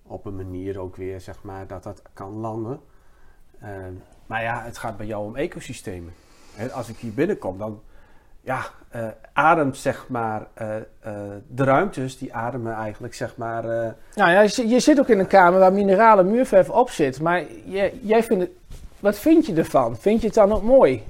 Op 0.04 0.26
een 0.26 0.36
manier 0.36 0.80
ook 0.80 0.96
weer, 0.96 1.22
zeg 1.22 1.44
maar, 1.44 1.68
dat 1.68 1.84
dat 1.84 2.02
kan 2.14 2.32
landen. 2.32 2.80
Ehm, 3.60 3.94
maar 4.28 4.44
ja, 4.44 4.62
het 4.64 4.78
gaat 4.78 4.98
bij 4.98 5.06
jou 5.06 5.26
om 5.26 5.36
ecosystemen. 5.36 6.14
Hè, 6.56 6.72
als 6.72 6.90
ik 6.90 6.98
hier 6.98 7.14
binnenkom, 7.14 7.58
dan 7.58 7.82
ja, 8.42 8.66
eh, 8.90 9.08
ademt 9.34 9.78
zeg 9.78 10.06
maar 10.08 10.48
eh, 10.54 10.76
eh, 10.76 10.84
de 11.48 11.64
ruimtes, 11.64 12.18
die 12.18 12.34
ademen 12.34 12.74
eigenlijk 12.74 13.14
zeg 13.14 13.36
maar. 13.38 13.64
Nou 14.16 14.32
ja, 14.32 14.42
je, 14.42 14.68
je 14.68 14.80
zit 14.80 15.00
ook 15.00 15.10
in 15.10 15.20
een 15.20 15.28
kamer 15.28 15.60
waar 15.60 15.74
mineralen 15.74 16.32
muurverf 16.32 16.70
op 16.70 16.90
zit. 16.90 17.22
Maar 17.22 17.44
jij, 17.66 17.94
jij 18.02 18.24
vindt 18.24 18.44
het, 18.44 18.52
wat 19.00 19.20
vind 19.20 19.46
je 19.46 19.54
ervan? 19.56 19.98
Vind 19.98 20.22
je 20.22 20.26
het 20.26 20.36
dan 20.36 20.52
ook 20.52 20.64
mooi? 20.64 21.04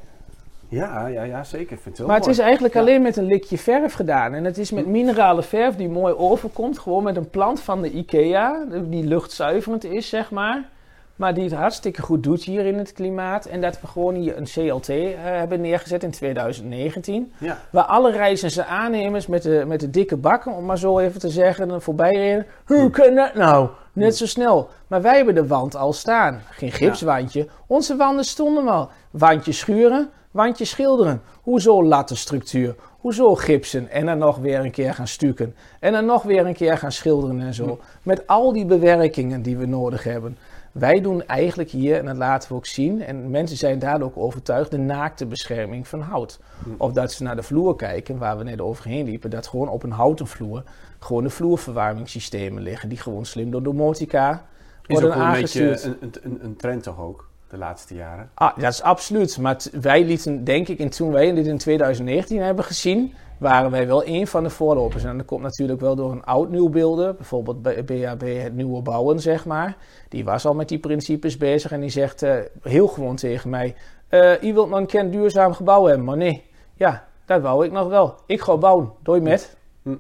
ja, 0.70 1.08
ja, 1.08 1.24
ja, 1.24 1.44
zeker. 1.44 1.72
Ik 1.72 1.82
vind 1.82 1.86
het 1.86 1.98
heel 1.98 2.08
Maar 2.08 2.18
het 2.18 2.28
is 2.28 2.40
eigenlijk 2.40 2.74
Ja. 2.74 2.80
alleen 2.80 3.02
met 3.02 3.18
een 3.18 3.26
likje 3.26 3.58
verf 3.58 3.94
gedaan. 3.94 4.34
En 4.34 4.44
het 4.44 4.58
is 4.58 4.72
met 4.72 4.88
minerale 4.88 5.44
verf 5.44 5.76
die 5.76 5.90
mooi 5.90 6.14
overkomt. 6.14 6.80
Gewoon 6.80 7.04
met 7.04 7.16
een 7.16 7.30
plant 7.30 7.60
van 7.60 7.82
de 7.82 7.92
IKEA. 7.92 8.66
Die 8.84 9.04
luchtzuiverend 9.04 9.84
is, 9.84 10.10
zeg 10.10 10.32
maar. 10.32 10.70
Maar 11.18 11.34
die 11.34 11.44
het 11.44 11.54
hartstikke 11.54 12.02
goed 12.02 12.24
doet 12.24 12.44
hier 12.44 12.66
in 12.66 12.78
het 12.78 12.94
klimaat. 12.94 13.46
En 13.46 13.62
dat 13.62 13.82
we 13.82 13.88
gewoon 13.88 14.16
hier 14.16 14.38
een 14.38 14.44
CLT 14.44 14.90
eh, 14.90 15.06
hebben 15.22 15.62
neergezet 15.62 16.04
in 16.04 16.12
2019. 16.12 17.32
Ja, 17.38 17.58
Waar 17.70 17.84
alle 17.84 18.12
reizende 18.12 18.66
aannemers 18.66 19.28
met 19.28 19.44
de, 19.44 19.64
met 19.68 19.80
de 19.80 19.90
dikke 19.90 20.18
bakken, 20.18 20.52
om 20.52 20.66
maar 20.66 20.78
zo 20.78 21.00
even 21.00 21.20
te 21.20 21.30
zeggen, 21.30 21.82
voorbij 21.82 22.16
reden. 22.16 22.46
Hoe 22.66 22.90
kan 22.90 23.16
dat 23.16 23.34
nou? 23.34 23.70
Net 23.94 24.18
zo 24.18 24.26
snel. 24.26 24.70
Maar 24.88 25.02
wij 25.02 25.16
hebben 25.16 25.36
de 25.36 25.48
wand 25.48 25.76
al 25.76 25.94
staan. 25.94 26.42
Geen 26.50 26.72
gipswandje. 26.72 27.48
Onze 27.68 27.96
wanden 27.96 28.26
stonden 28.26 28.68
al. 28.68 28.90
Wandje 29.12 29.52
schuren, 29.52 30.10
wandje 30.32 30.66
schilderen. 30.66 31.22
Hoezo 31.42 31.84
lattenstructuur? 31.84 32.76
Hoezo 33.00 33.36
gipsen? 33.36 33.90
En 33.90 34.06
dan 34.06 34.18
nog 34.18 34.38
weer 34.38 34.60
een 34.60 34.72
keer 34.72 34.94
gaan 34.94 35.08
stukken. 35.08 35.56
En 35.80 35.92
dan 35.92 36.06
nog 36.06 36.24
weer 36.24 36.46
een 36.46 36.54
keer 36.54 36.78
gaan 36.78 36.92
schilderen 36.92 37.40
en 37.42 37.54
zo. 37.54 37.80
Met 38.04 38.28
al 38.28 38.54
die 38.54 38.66
bewerkingen 38.66 39.42
die 39.42 39.58
we 39.58 39.66
nodig 39.66 40.04
hebben. 40.04 40.38
Wij 40.80 41.02
doen 41.02 41.26
eigenlijk 41.26 41.70
hier, 41.70 41.98
en 41.98 42.06
dat 42.06 42.18
laten 42.18 42.50
we 42.50 42.56
ook 42.56 42.66
zien, 42.66 43.02
en 43.02 43.30
mensen 43.30 43.58
zijn 43.58 43.80
daar 43.80 44.02
ook 44.02 44.18
overtuigd, 44.18 44.72
de 44.72 44.78
naakte 44.78 45.26
bescherming 45.26 45.88
van 45.88 46.02
hout. 46.02 46.40
Of 46.78 46.94
dat 46.94 47.12
ze 47.12 47.24
naar 47.24 47.36
de 47.36 47.44
vloer 47.44 47.76
kijken, 47.76 48.18
waar 48.18 48.38
we 48.38 48.44
net 48.44 48.62
overheen 48.62 49.06
liepen, 49.06 49.30
dat 49.30 49.48
gewoon 49.48 49.70
op 49.70 49.84
een 49.84 49.92
houten 49.92 50.28
vloer 50.28 50.64
gewoon 51.00 51.24
de 51.24 51.30
vloerverwarmingssystemen 51.30 52.62
liggen, 52.64 52.90
die 52.90 52.98
gewoon 52.98 53.26
slim 53.26 53.52
door 53.52 53.64
domotica 53.64 54.46
is 54.86 54.96
ook 54.96 55.02
worden 55.02 55.20
wel 55.20 55.28
een 55.28 55.42
beetje 55.42 55.68
aangestuurd. 55.68 56.02
een, 56.02 56.10
een, 56.24 56.32
een, 56.32 56.46
een 56.46 56.56
trend 56.56 56.84
toch 56.84 57.00
ook, 57.00 57.27
de 57.50 57.58
laatste 57.58 57.96
jaren. 57.96 58.30
Ah, 58.34 58.58
dat 58.58 58.72
is 58.72 58.82
absoluut. 58.82 59.38
Maar 59.38 59.58
wij 59.72 60.06
lieten, 60.06 60.44
denk 60.44 60.68
ik, 60.68 60.80
en 60.80 60.90
toen 60.90 61.12
wij 61.12 61.34
dit 61.34 61.48
in 61.48 61.58
2019 61.58 62.42
hebben 62.42 62.64
gezien, 62.66 63.14
waren 63.38 63.72
wij 63.72 63.88
wel 63.88 64.06
een 64.06 64.28
van 64.28 64.44
de 64.44 64.50
voorlopers. 64.50 65.04
En 65.04 65.18
dat 65.18 65.26
komt 65.26 65.42
natuurlijk 65.42 65.82
wel 65.82 65.96
door 65.96 66.12
een 66.12 66.24
oud 66.24 66.50
nieuwbeelder, 66.50 67.16
bijvoorbeeld 67.16 67.62
bij 67.62 67.84
BHB 67.84 68.44
het 68.44 68.56
nieuwe 68.56 68.82
bouwen, 68.82 69.20
zeg 69.20 69.46
maar. 69.46 69.78
Die 70.10 70.24
was 70.24 70.46
al 70.46 70.54
met 70.54 70.70
die 70.70 70.80
principes 70.80 71.38
bezig 71.38 71.72
en 71.72 71.80
die 71.80 71.90
zegt 71.90 72.24
eh, 72.24 72.36
heel 72.62 72.88
gewoon 72.88 73.16
tegen 73.16 73.50
mij: 73.50 73.76
eh 74.08 74.42
Je 74.42 74.54
wilt 74.54 74.70
nog 74.70 74.80
een 74.80 74.86
keer 74.86 75.12
duurzaam 75.12 75.54
gebouw 75.54 75.86
hebben, 75.86 76.06
maar 76.06 76.18
nee, 76.18 76.44
ja, 76.74 77.08
dat 77.26 77.42
wou 77.42 77.66
ik 77.66 77.72
nog 77.72 77.88
wel. 77.88 78.16
Ik 78.26 78.42
ga 78.42 78.58
bouwen, 78.58 78.92
doe 79.04 79.16
je 79.16 79.22
met. 79.22 79.58
Hm. 79.84 79.96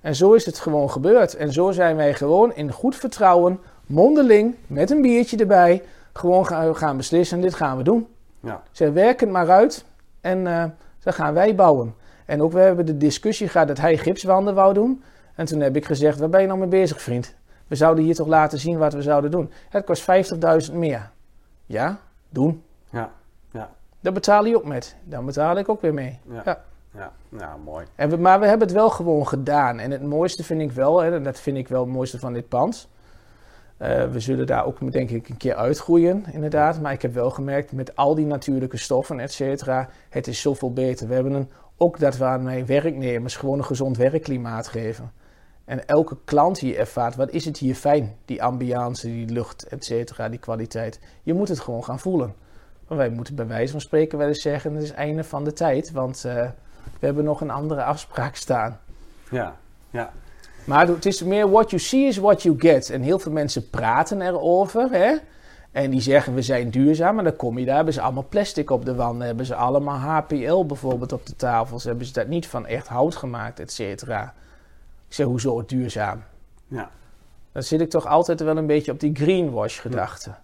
En 0.00 0.14
zo 0.14 0.32
is 0.32 0.46
het 0.46 0.58
gewoon 0.58 0.90
gebeurd. 0.90 1.36
En 1.36 1.52
zo 1.52 1.70
zijn 1.70 1.96
wij 1.96 2.14
gewoon 2.14 2.54
in 2.54 2.72
goed 2.72 2.96
vertrouwen, 2.96 3.60
mondeling, 3.86 4.54
met 4.66 4.90
een 4.90 5.02
biertje 5.02 5.36
erbij, 5.36 5.82
gewoon 6.16 6.46
gaan, 6.46 6.76
gaan 6.76 6.96
beslissen: 6.96 7.40
dit 7.40 7.54
gaan 7.54 7.76
we 7.76 7.82
doen. 7.82 8.06
Ja, 8.40 8.62
Ze 8.70 8.92
werken 8.92 9.30
maar 9.30 9.50
uit 9.50 9.84
en 10.20 10.46
eh 10.46 10.64
dan 11.06 11.14
gaan 11.14 11.34
wij 11.34 11.54
bouwen. 11.54 11.94
En 12.24 12.42
ook 12.42 12.52
we 12.52 12.60
hebben 12.60 12.86
de 12.86 12.96
discussie 12.96 13.48
gehad 13.48 13.68
dat 13.68 13.78
hij 13.78 13.96
gipswanden 13.96 14.54
wou 14.54 14.74
doen. 14.74 15.02
En 15.34 15.46
toen 15.46 15.60
heb 15.60 15.76
ik 15.76 15.84
gezegd, 15.84 16.18
waar 16.18 16.28
ben 16.28 16.40
je 16.40 16.46
nou 16.46 16.58
mee 16.58 16.68
bezig 16.68 17.02
vriend? 17.02 17.34
We 17.66 17.74
zouden 17.74 18.04
hier 18.04 18.14
toch 18.14 18.26
laten 18.26 18.58
zien 18.58 18.78
wat 18.78 18.92
we 18.92 19.02
zouden 19.02 19.30
doen. 19.30 19.50
Het 19.68 19.84
kost 19.84 20.06
50.000 20.68 20.74
meer. 20.74 21.10
Ja, 21.66 21.98
doen. 22.28 22.62
ja, 22.90 23.10
ja, 23.50 23.70
Daar 24.00 24.12
betaal 24.12 24.44
je 24.44 24.56
ook 24.56 24.64
met. 24.64 24.96
Dan 25.04 25.24
betaal 25.24 25.56
ik 25.58 25.68
ook 25.68 25.80
weer 25.80 25.94
mee. 25.94 26.18
ja. 26.30 26.42
Ja. 26.44 26.62
ja. 26.94 27.12
ja 27.38 27.56
mooi. 27.64 27.86
En 27.94 28.10
we, 28.10 28.16
maar 28.16 28.40
we 28.40 28.46
hebben 28.46 28.66
het 28.66 28.76
wel 28.76 28.90
gewoon 28.90 29.28
gedaan. 29.28 29.78
En 29.78 29.90
het 29.90 30.02
mooiste 30.02 30.44
vind 30.44 30.60
ik 30.60 30.72
wel, 30.72 31.04
en 31.04 31.22
dat 31.22 31.40
vind 31.40 31.56
ik 31.56 31.68
wel 31.68 31.80
het 31.80 31.92
mooiste 31.92 32.18
van 32.18 32.32
dit 32.32 32.48
pand. 32.48 32.88
Eh, 33.76 34.04
we 34.04 34.20
zullen 34.20 34.46
daar 34.46 34.64
ook 34.64 34.92
denk 34.92 35.10
ik 35.10 35.28
een 35.28 35.36
keer 35.36 35.54
uitgroeien, 35.54 36.24
inderdaad. 36.32 36.80
Maar 36.80 36.92
ik 36.92 37.02
heb 37.02 37.14
wel 37.14 37.30
gemerkt 37.30 37.72
met 37.72 37.96
al 37.96 38.14
die 38.14 38.26
natuurlijke 38.26 38.76
stoffen, 38.76 39.20
et 39.20 39.32
cetera, 39.32 39.88
het 40.08 40.26
is 40.26 40.40
zoveel 40.40 40.72
beter. 40.72 41.08
We 41.08 41.14
hebben 41.14 41.32
een, 41.32 41.50
ook 41.76 41.98
dat 41.98 42.16
we 42.16 42.24
aan 42.24 42.42
mijn 42.42 42.66
werknemers 42.66 43.36
gewoon 43.36 43.58
een 43.58 43.64
gezond 43.64 43.96
werkklimaat 43.96 44.68
geven. 44.68 45.12
En 45.64 45.86
elke 45.86 46.16
klant 46.24 46.58
hier 46.58 46.78
ervaart, 46.78 47.16
wat 47.16 47.30
is 47.30 47.44
het 47.44 47.58
hier 47.58 47.74
fijn? 47.74 48.16
Die 48.24 48.42
ambiance, 48.42 49.06
die 49.06 49.28
lucht, 49.28 49.66
et 49.68 49.84
cetera, 49.84 50.28
die 50.28 50.38
kwaliteit. 50.38 51.00
Je 51.22 51.34
moet 51.34 51.48
het 51.48 51.60
gewoon 51.60 51.84
gaan 51.84 51.98
voelen. 51.98 52.34
Maar 52.88 52.98
wij 52.98 53.08
moeten 53.08 53.34
bij 53.34 53.46
wijze 53.46 53.72
van 53.72 53.80
spreken 53.80 54.18
wel 54.18 54.28
eens 54.28 54.42
zeggen, 54.42 54.74
het 54.74 54.82
is 54.82 54.92
einde 54.92 55.24
van 55.24 55.44
de 55.44 55.52
tijd. 55.52 55.90
Want 55.90 56.24
eh, 56.24 56.34
we 56.98 57.06
hebben 57.06 57.24
nog 57.24 57.40
een 57.40 57.50
andere 57.50 57.84
afspraak 57.84 58.34
staan. 58.34 58.78
Ja, 59.30 59.56
ja, 59.90 60.12
Maar 60.66 60.88
het 60.88 61.06
is 61.06 61.22
meer 61.22 61.50
what 61.50 61.70
you 61.70 61.82
see 61.82 62.06
is 62.06 62.16
what 62.16 62.42
you 62.42 62.58
get. 62.58 62.90
En 62.90 63.02
heel 63.02 63.18
veel 63.18 63.32
mensen 63.32 63.70
praten 63.70 64.20
erover. 64.22 64.90
Hè? 64.90 65.16
En 65.72 65.90
die 65.90 66.00
zeggen 66.00 66.34
we 66.34 66.42
zijn 66.42 66.70
duurzaam. 66.70 67.14
Maar 67.14 67.24
dan 67.24 67.36
kom 67.36 67.58
je 67.58 67.64
daar, 67.64 67.76
hebben 67.76 67.94
ze 67.94 68.00
allemaal 68.00 68.26
plastic 68.28 68.70
op 68.70 68.84
de 68.84 68.94
wanden. 68.94 69.26
Hebben 69.26 69.46
ze 69.46 69.54
allemaal 69.54 69.96
HPL 69.96 70.64
bijvoorbeeld 70.64 71.12
op 71.12 71.26
de 71.26 71.36
tafels. 71.36 71.84
Hebben 71.84 72.06
ze 72.06 72.12
dat 72.12 72.26
niet 72.28 72.46
van 72.46 72.66
echt 72.66 72.88
hout 72.88 73.16
gemaakt, 73.16 73.60
et 73.60 73.72
cetera. 73.72 74.34
Ik 75.08 75.14
zeg, 75.14 75.26
hoezo 75.26 75.64
duurzaam? 75.66 76.22
ja, 76.68 76.90
Dan 77.52 77.62
zit 77.62 77.80
ik 77.80 77.90
toch 77.90 78.06
altijd 78.06 78.40
wel 78.40 78.56
een 78.56 78.66
beetje 78.66 78.92
op 78.92 79.00
die 79.00 79.14
greenwash 79.14 79.80
gedachte. 79.80 80.34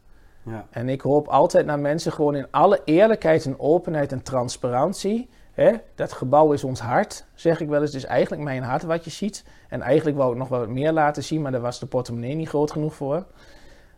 ja. 0.43 0.67
En 0.71 0.89
ik 0.89 1.01
hoop 1.01 1.29
altijd 1.29 1.67
naar 1.67 1.79
mensen 1.79 2.13
gewoon 2.13 2.35
in 2.35 2.47
alle 2.51 2.81
eerlijkheid 2.85 3.45
en 3.47 3.61
openheid 3.61 4.13
en 4.13 4.23
transparantie. 4.23 5.29
Hè? 5.53 5.73
Dat 5.95 6.13
gebouw 6.13 6.53
is 6.53 6.65
ons 6.65 6.81
hart, 6.81 7.25
zeg 7.35 7.61
ik 7.61 7.69
wel 7.69 7.81
eens. 7.81 7.93
Het 7.93 8.03
is 8.03 8.09
eigenlijk 8.09 8.43
mijn 8.43 8.63
hart 8.63 8.83
wat 8.83 9.05
je 9.05 9.11
ziet. 9.11 9.45
En 9.69 9.83
eigenlijk 9.83 10.17
wou 10.17 10.33
ik 10.33 10.39
nog 10.39 10.49
wel 10.49 10.59
wat 10.59 10.69
meer 10.69 10.93
laten 10.93 11.25
zien, 11.25 11.43
maar 11.43 11.53
daar 11.53 11.61
was 11.61 11.79
de 11.79 11.87
portemonnee 11.87 12.35
niet 12.35 12.49
groot 12.49 12.71
genoeg 12.71 12.95
voor. 12.95 13.27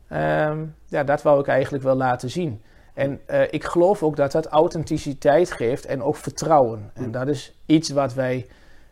Ehm, 0.08 0.64
ja, 0.86 1.04
dat 1.04 1.22
wou 1.22 1.40
ik 1.40 1.46
eigenlijk 1.46 1.84
wel 1.84 1.94
laten 1.94 2.30
zien. 2.30 2.62
En 2.94 3.20
eh, 3.26 3.42
ik 3.50 3.64
geloof 3.64 4.02
ook 4.02 4.16
dat 4.16 4.32
dat 4.32 4.46
authenticiteit 4.46 5.50
geeft 5.50 5.84
en 5.86 6.02
ook 6.02 6.16
vertrouwen. 6.16 6.90
En 6.94 7.10
dat 7.10 7.28
is 7.28 7.58
iets 7.66 7.90
wat 7.90 8.14
wij 8.14 8.46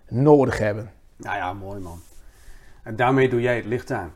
nodig 0.09 0.59
hebben. 0.59 0.91
Nou 1.17 1.37
ja, 1.37 1.53
mooi 1.53 1.81
man. 1.81 2.01
En 2.83 2.97
daarmee 2.97 3.29
doe 3.29 3.41
jij 3.41 3.57
het 3.57 3.65
licht 3.65 3.91
aan. 3.91 4.13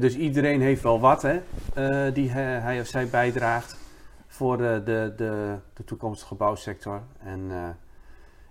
Dus 0.00 0.16
iedereen 0.16 0.60
heeft 0.60 0.82
wel 0.82 1.00
wat 1.00 1.22
hè, 1.22 1.40
eh, 1.74 2.14
die 2.14 2.30
hij, 2.30 2.60
hij 2.60 2.80
of 2.80 2.86
zij 2.86 3.08
bijdraagt 3.08 3.76
voor 4.36 4.56
de, 4.56 4.80
de, 4.84 5.12
de, 5.16 5.56
de 5.74 5.84
toekomstige 5.84 6.34
bouwsector. 6.34 7.02
En, 7.18 7.46
eh, 7.50 7.68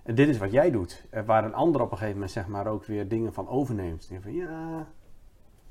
en 0.03 0.15
dit 0.15 0.27
is 0.27 0.37
wat 0.37 0.51
jij 0.51 0.71
doet. 0.71 1.03
Er 1.09 1.25
waar 1.25 1.43
een 1.45 1.53
ander 1.53 1.81
op 1.81 1.87
een 1.91 1.97
gegeven 1.97 2.13
moment 2.13 2.31
zeg 2.31 2.47
maar 2.47 2.67
ook 2.67 2.85
weer 2.85 3.07
dingen 3.07 3.33
van 3.33 3.47
overneemt. 3.49 4.07
Die 4.09 4.21
van 4.21 4.33
ja, 4.33 4.87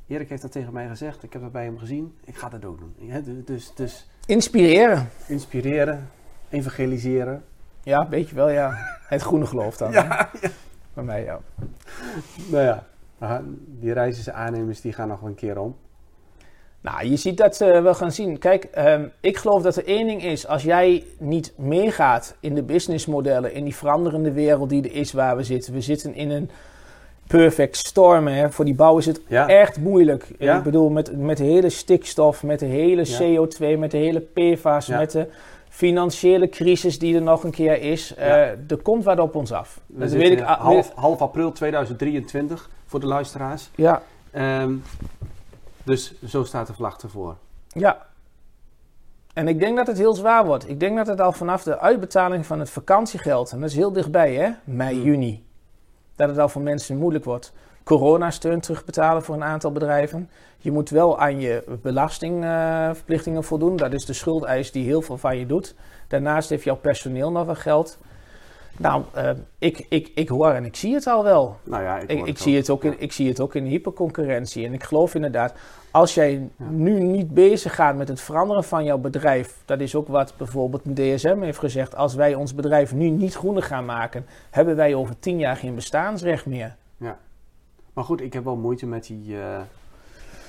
Erik 0.06 0.28
heeft 0.28 0.42
dat 0.42 0.52
tegen 0.52 0.72
mij 0.72 0.88
gezegd. 0.88 1.22
Ik 1.22 1.32
heb 1.32 1.42
dat 1.42 1.52
bij 1.52 1.64
hem 1.64 1.78
gezien. 1.78 2.14
Ik 2.24 2.36
ga 2.36 2.48
dat 2.48 2.64
ook 2.64 2.78
doen. 2.78 2.94
Ja, 2.98 3.20
du- 3.20 3.44
dus, 3.44 3.72
dus 3.74 4.08
Inspireren. 4.26 5.08
inspireren, 5.26 6.10
evangeliseren. 6.48 7.44
Ja, 7.82 8.08
weet 8.08 8.28
je 8.28 8.34
wel, 8.34 8.48
ja. 8.48 8.74
Het 9.08 9.22
groene 9.22 9.46
geloof 9.46 9.76
dan. 9.76 9.92
Ja, 10.02 10.30
Bij 10.94 11.04
mij, 11.04 11.24
ja. 11.24 11.40
Nou 12.50 12.64
ja, 12.64 13.42
die 13.66 13.92
reizende 13.92 14.32
aannemers 14.32 14.80
die 14.80 14.92
gaan 14.92 15.08
nog 15.08 15.20
wel 15.20 15.28
een 15.28 15.34
keer 15.34 15.58
om. 15.58 15.76
Nou, 16.84 17.06
je 17.08 17.16
ziet 17.16 17.36
dat 17.36 17.60
eh, 17.60 17.82
we 17.82 17.94
gaan 17.94 18.12
zien. 18.12 18.38
Kijk, 18.38 18.64
ehm, 18.64 19.04
ik 19.20 19.36
geloof 19.36 19.62
dat 19.62 19.76
er 19.76 19.86
één 19.86 20.06
ding 20.06 20.24
is. 20.24 20.46
Als 20.46 20.62
jij 20.62 21.04
niet 21.18 21.52
meegaat 21.56 22.36
in 22.40 22.54
de 22.54 22.62
businessmodellen, 22.62 23.54
in 23.54 23.64
die 23.64 23.74
veranderende 23.76 24.32
wereld 24.32 24.68
die 24.70 24.82
er 24.82 24.94
is 24.94 25.12
waar 25.12 25.36
we 25.36 25.42
zitten. 25.42 25.72
We 25.72 25.80
zitten 25.80 26.14
in 26.14 26.30
een 26.30 26.50
perfect 27.26 27.76
storm. 27.76 28.26
Hè. 28.26 28.50
Voor 28.50 28.64
die 28.64 28.74
bouw 28.74 28.98
is 28.98 29.06
het 29.06 29.20
Ja. 29.28 29.48
echt 29.48 29.80
moeilijk. 29.80 30.26
Ja. 30.38 30.56
Ik 30.56 30.62
bedoel, 30.62 30.90
met, 30.90 31.16
met 31.18 31.36
de 31.36 31.44
hele 31.44 31.68
stikstof, 31.70 32.42
met 32.42 32.58
de 32.58 32.66
hele 32.66 33.02
Ja. 33.06 33.18
CO2, 33.18 33.78
met 33.78 33.90
de 33.90 33.96
hele 33.96 34.20
PFAS, 34.20 34.86
met 34.88 35.10
de 35.10 35.26
financiële 35.68 36.48
crisis 36.48 36.98
die 36.98 37.14
er 37.14 37.22
nog 37.22 37.44
een 37.44 37.50
keer 37.50 37.82
is. 37.82 38.14
Eh, 38.14 38.30
er 38.70 38.78
komt 38.82 39.04
wat 39.04 39.18
op 39.18 39.34
ons 39.34 39.52
af. 39.52 39.80
We 39.86 39.98
Dat 40.00 40.10
weet 40.12 40.30
ik. 40.32 40.40
ah, 40.40 40.60
half, 40.60 40.92
half 40.94 41.20
april 41.20 41.52
2023 41.52 42.70
voor 42.86 43.00
de 43.00 43.06
luisteraars. 43.06 43.70
Ja, 43.74 44.02
Ehm, 44.30 44.72
dus 45.84 46.14
zo 46.26 46.44
staat 46.44 46.66
de 46.66 46.74
vlag 46.74 46.96
ervoor. 46.98 47.36
Ja. 47.68 48.06
En 49.32 49.48
ik 49.48 49.58
denk 49.60 49.76
dat 49.76 49.86
het 49.86 49.98
heel 49.98 50.14
zwaar 50.14 50.46
wordt. 50.46 50.68
Ik 50.68 50.80
denk 50.80 50.96
dat 50.96 51.06
het 51.06 51.20
al 51.20 51.32
vanaf 51.32 51.62
de 51.62 51.78
uitbetaling 51.78 52.46
van 52.46 52.58
het 52.58 52.70
vakantiegeld, 52.70 53.52
en 53.52 53.60
dat 53.60 53.70
is 53.70 53.76
heel 53.76 53.92
dichtbij 53.92 54.34
hè, 54.34 54.50
mei, 54.64 54.94
Hmm. 54.94 55.04
juni. 55.04 55.44
dat 56.16 56.28
het 56.28 56.38
al 56.38 56.48
voor 56.48 56.62
mensen 56.62 56.96
moeilijk 56.96 57.24
wordt. 57.24 57.52
Coronasteun 57.84 58.60
terugbetalen 58.60 59.22
voor 59.22 59.34
een 59.34 59.44
aantal 59.44 59.72
bedrijven. 59.72 60.30
Je 60.58 60.72
moet 60.72 60.90
wel 60.90 61.18
aan 61.18 61.40
je 61.40 61.78
belastingverplichtingen 61.82 63.44
voldoen. 63.44 63.76
Dat 63.76 63.92
is 63.92 64.04
de 64.04 64.12
schuldeis 64.12 64.72
die 64.72 64.84
heel 64.84 65.02
veel 65.02 65.18
van 65.18 65.38
je 65.38 65.46
doet. 65.46 65.74
Daarnaast 66.08 66.48
heeft 66.48 66.64
jouw 66.64 66.76
personeel 66.76 67.30
nog 67.30 67.44
wel 67.44 67.54
geld. 67.54 67.98
Nou, 68.76 69.02
uh, 69.16 69.30
ik, 69.58 69.86
ik, 69.88 70.10
ik 70.14 70.28
hoor 70.28 70.50
en 70.50 70.64
ik 70.64 70.76
zie 70.76 70.94
het 70.94 71.06
al 71.06 71.24
wel. 71.24 71.56
Nou 71.62 71.82
ja, 71.82 71.98
ik, 71.98 72.38
zie, 72.38 72.56
het 72.56 72.70
ook 72.70 72.84
in, 72.84 72.90
Ja. 72.90 72.96
ik 72.98 73.12
zie 73.12 73.28
het 73.28 73.40
ook 73.40 73.54
in 73.54 73.64
hyperconcurrentie. 73.64 74.66
En 74.66 74.72
ik 74.72 74.82
geloof 74.82 75.14
inderdaad, 75.14 75.54
als 75.90 76.14
jij 76.14 76.48
nu 76.56 77.00
niet 77.00 77.34
bezig 77.34 77.74
gaat 77.74 77.96
met 77.96 78.08
het 78.08 78.20
veranderen 78.20 78.64
van 78.64 78.84
jouw 78.84 78.98
bedrijf. 78.98 79.56
Dat 79.64 79.80
is 79.80 79.94
ook 79.94 80.08
wat 80.08 80.34
bijvoorbeeld 80.36 80.96
DSM 80.96 81.40
heeft 81.40 81.58
gezegd. 81.58 81.96
Als 81.96 82.14
wij 82.14 82.34
ons 82.34 82.54
bedrijf 82.54 82.94
nu 82.94 83.08
niet 83.08 83.34
groener 83.34 83.62
gaan 83.62 83.84
maken, 83.84 84.26
hebben 84.50 84.76
wij 84.76 84.94
over 84.94 85.18
tien 85.18 85.38
jaar 85.38 85.56
geen 85.56 85.74
bestaansrecht 85.74 86.46
meer. 86.46 86.76
Maar 87.94 88.04
goed, 88.04 88.20
ik 88.20 88.32
heb 88.32 88.44
wel 88.44 88.56
moeite 88.56 88.86
met 88.86 89.06
die, 89.06 89.40
eh, 89.40 89.60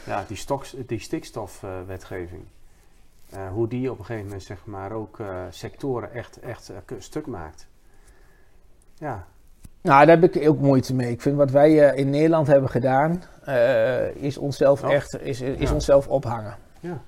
ja, 0.06 0.24
die, 0.28 0.38
stoks, 0.38 0.76
die 0.86 1.00
stikstofwetgeving. 1.00 2.44
Eh, 3.30 3.48
hoe 3.50 3.68
die 3.68 3.92
op 3.92 4.00
een 4.00 4.06
gegeven 4.06 4.28
moment 4.28 4.44
zeg 4.44 4.66
maar 4.66 4.92
ook 4.92 5.20
eh, 5.20 5.44
sectoren 5.50 6.14
echt, 6.14 6.40
echt 6.40 6.72
stuk 6.98 7.26
maakt. 7.26 7.68
Ja, 8.98 9.26
Nou, 9.82 10.06
daar 10.06 10.20
heb 10.20 10.36
ik 10.36 10.50
ook 10.50 10.60
moeite 10.60 10.94
mee. 10.96 11.12
Ik 11.12 11.22
vind 11.22 11.38
wat 11.38 11.52
wij 11.52 11.90
eh, 11.90 11.98
in 12.00 12.10
Nederland 12.10 12.48
hebben 12.48 12.70
gedaan, 12.70 13.24
eh, 13.44 14.16
is 14.16 14.38
onszelf 14.38 14.84
Oh. 14.84 14.92
echt 14.94 15.22
is, 15.22 15.42
is 15.42 15.70
Ja. 15.70 15.74
onszelf 15.74 16.08
ophangen. 16.08 16.56
Ja. 16.80 17.02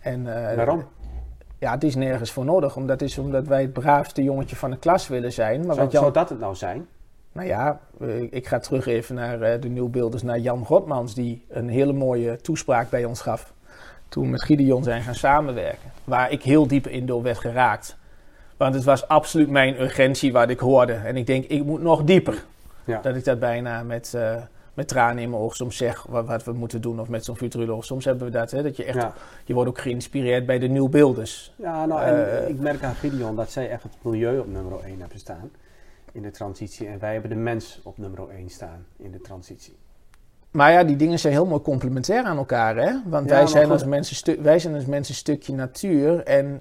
En, 0.00 0.48
eh, 0.50 0.56
waarom? 0.56 0.84
Ja, 1.58 1.70
het 1.72 1.84
is 1.84 1.94
nergens 1.94 2.30
voor 2.32 2.44
nodig. 2.44 2.76
Omdat, 2.76 3.02
is 3.02 3.18
omdat 3.18 3.46
wij 3.46 3.62
het 3.62 3.72
braafste 3.72 4.22
jongetje 4.22 4.56
van 4.56 4.70
de 4.70 4.78
klas 4.78 5.08
willen 5.08 5.32
zijn. 5.32 5.56
Maar 5.66 5.74
Zou, 5.74 5.78
wat 5.80 5.92
Jan, 5.92 6.02
zou 6.02 6.12
dat 6.14 6.28
het 6.28 6.40
nou 6.40 6.54
zijn? 6.54 6.86
Nou 7.32 7.48
ja, 7.48 7.80
ik 8.30 8.46
ga 8.46 8.58
terug 8.58 8.86
even 8.86 9.14
naar 9.14 9.60
de 9.60 9.68
nieuwbeelders, 9.68 10.22
naar 10.22 10.38
Jan 10.38 10.64
Rotmans, 10.68 11.14
die 11.14 11.44
een 11.48 11.68
hele 11.68 11.92
mooie 11.92 12.36
toespraak 12.36 12.90
bij 12.90 13.04
ons 13.04 13.20
gaf. 13.20 13.52
Toen 14.08 14.22
we 14.24 14.28
met 14.30 14.42
Gideon 14.42 14.82
zijn 14.82 15.02
gaan 15.02 15.14
samenwerken. 15.14 15.90
Waar 16.04 16.30
ik 16.30 16.42
heel 16.42 16.66
diep 16.66 16.86
in 16.86 17.06
door 17.06 17.22
werd 17.22 17.38
geraakt. 17.38 17.96
Want 18.56 18.74
het 18.74 18.84
was 18.84 19.08
absoluut 19.08 19.50
mijn 19.50 19.80
urgentie 19.80 20.32
wat 20.32 20.50
ik 20.50 20.58
hoorde. 20.60 20.92
En 20.92 21.16
ik 21.16 21.26
denk, 21.26 21.44
ik 21.44 21.64
moet 21.64 21.82
nog 21.82 22.04
dieper. 22.04 22.44
Ja. 22.84 23.00
Dat 23.00 23.16
ik 23.16 23.24
dat 23.24 23.38
bijna 23.38 23.82
met, 23.82 24.14
eh, 24.14 24.36
met 24.74 24.88
tranen 24.88 25.22
in 25.22 25.30
mijn 25.30 25.42
ogen 25.42 25.56
soms 25.56 25.76
zeg 25.76 26.02
wat, 26.08 26.26
wat 26.26 26.44
we 26.44 26.52
moeten 26.52 26.80
doen. 26.80 27.00
Of 27.00 27.08
met 27.08 27.24
zo'n 27.24 27.36
futuroloog. 27.36 27.84
Soms 27.84 28.04
hebben 28.04 28.24
we 28.26 28.32
dat, 28.32 28.50
hè, 28.50 28.62
dat 28.62 28.76
je 28.76 28.84
echt... 28.84 28.96
Ja. 28.96 29.12
Je 29.44 29.54
wordt 29.54 29.70
ook 29.70 29.78
geïnspireerd 29.80 30.46
bij 30.46 30.58
de 30.58 30.66
nieuwbeelders. 30.68 31.52
Ja, 31.56 31.86
nou, 31.86 32.02
en 32.02 32.42
Eh, 32.42 32.48
ik 32.48 32.58
merk 32.58 32.82
aan 32.82 32.94
Gideon 32.94 33.36
dat 33.36 33.50
zij 33.50 33.70
echt 33.70 33.82
het 33.82 33.92
milieu 34.02 34.38
op 34.38 34.48
nummer 34.52 34.72
1 34.84 35.00
hebben 35.00 35.18
staan 35.18 35.50
in 36.12 36.22
de 36.22 36.30
transitie. 36.30 36.86
En 36.86 36.98
wij 36.98 37.12
hebben 37.12 37.30
de 37.30 37.36
mens 37.36 37.80
op 37.82 37.98
nummer 37.98 38.20
1 38.38 38.48
staan 38.50 38.86
in 38.96 39.10
de 39.10 39.20
transitie. 39.20 39.76
Maar 40.50 40.72
ja, 40.72 40.84
die 40.84 40.96
dingen 40.96 41.18
zijn 41.18 41.32
heel 41.32 41.46
mooi 41.46 41.62
complementair 41.62 42.24
aan 42.24 42.36
elkaar, 42.36 42.76
hè? 42.76 42.90
Want 43.04 43.24
Ja, 43.24 43.30
wij, 43.30 43.38
maar 43.38 43.48
zijn 43.48 43.62
goed. 43.64 43.72
als 43.72 43.84
mensen 43.84 44.42
wij 44.42 44.58
zijn 44.58 44.74
als 44.74 44.84
mensen 44.84 45.14
een 45.14 45.20
stukje 45.20 45.52
natuur. 45.54 46.22
En 46.22 46.60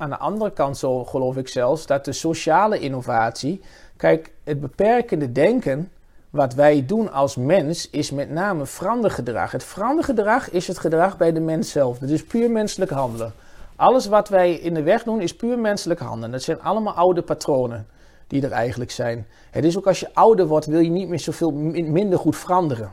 aan 0.00 0.10
de 0.10 0.18
andere 0.18 0.52
kant 0.52 0.78
zo 0.78 1.04
geloof 1.04 1.36
ik 1.36 1.48
zelfs 1.48 1.86
dat 1.86 2.04
de 2.04 2.12
sociale 2.12 2.78
innovatie... 2.78 3.60
Kijk, 3.96 4.32
het 4.44 4.60
beperkende 4.60 5.32
denken 5.32 5.90
wat 6.30 6.54
wij 6.54 6.86
doen 6.86 7.12
als 7.12 7.36
mens 7.36 7.90
is 7.90 8.10
met 8.10 8.30
name 8.30 8.66
verandergedrag. 8.66 9.52
Het 9.52 9.64
verandergedrag 9.64 10.50
is 10.50 10.66
het 10.66 10.78
gedrag 10.78 11.16
bij 11.16 11.32
de 11.32 11.40
mens 11.40 11.70
zelf. 11.70 11.98
Dat 11.98 12.08
is 12.08 12.24
puur 12.24 12.50
menselijk 12.50 12.90
handelen. 12.90 13.32
Alles 13.76 14.06
wat 14.06 14.28
wij 14.28 14.52
in 14.52 14.74
de 14.74 14.82
weg 14.82 15.02
doen 15.02 15.20
is 15.20 15.36
puur 15.36 15.58
menselijk 15.58 16.00
handelen. 16.00 16.30
Dat 16.30 16.42
zijn 16.42 16.62
allemaal 16.62 16.94
oude 16.94 17.22
patronen 17.22 17.86
die 18.26 18.42
er 18.42 18.52
eigenlijk 18.52 18.90
zijn. 18.90 19.26
Het 19.50 19.64
is 19.64 19.78
ook 19.78 19.86
als 19.86 20.00
je 20.00 20.14
ouder 20.14 20.46
wordt, 20.46 20.66
wil 20.66 20.80
je 20.80 20.90
niet 20.90 21.08
meer 21.08 21.20
zoveel 21.20 21.52
min- 21.52 21.92
minder 21.92 22.18
goed 22.18 22.36
veranderen. 22.36 22.90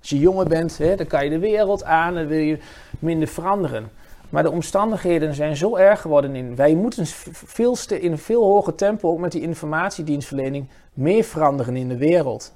Als 0.00 0.08
je 0.08 0.18
jonger 0.18 0.46
bent, 0.46 0.78
hè, 0.78 0.96
dan 0.96 1.06
kan 1.06 1.24
je 1.24 1.30
de 1.30 1.38
wereld 1.38 1.84
aan, 1.84 2.14
dan 2.14 2.26
wil 2.26 2.38
je 2.38 2.58
minder 2.98 3.28
veranderen. 3.28 3.90
Maar 4.30 4.42
de 4.42 4.50
omstandigheden 4.50 5.34
zijn 5.34 5.56
zo 5.56 5.76
erg 5.76 6.00
geworden 6.00 6.34
in. 6.34 6.56
Wij 6.56 6.74
moeten 6.74 7.06
veel 7.32 7.76
in 7.88 8.12
een 8.12 8.18
veel 8.18 8.44
hoger 8.44 8.74
tempo, 8.74 9.10
ook 9.10 9.18
met 9.18 9.32
die 9.32 9.40
informatiedienstverlening, 9.40 10.68
meer 10.92 11.24
veranderen 11.24 11.76
in 11.76 11.88
de 11.88 11.96
wereld. 11.96 12.54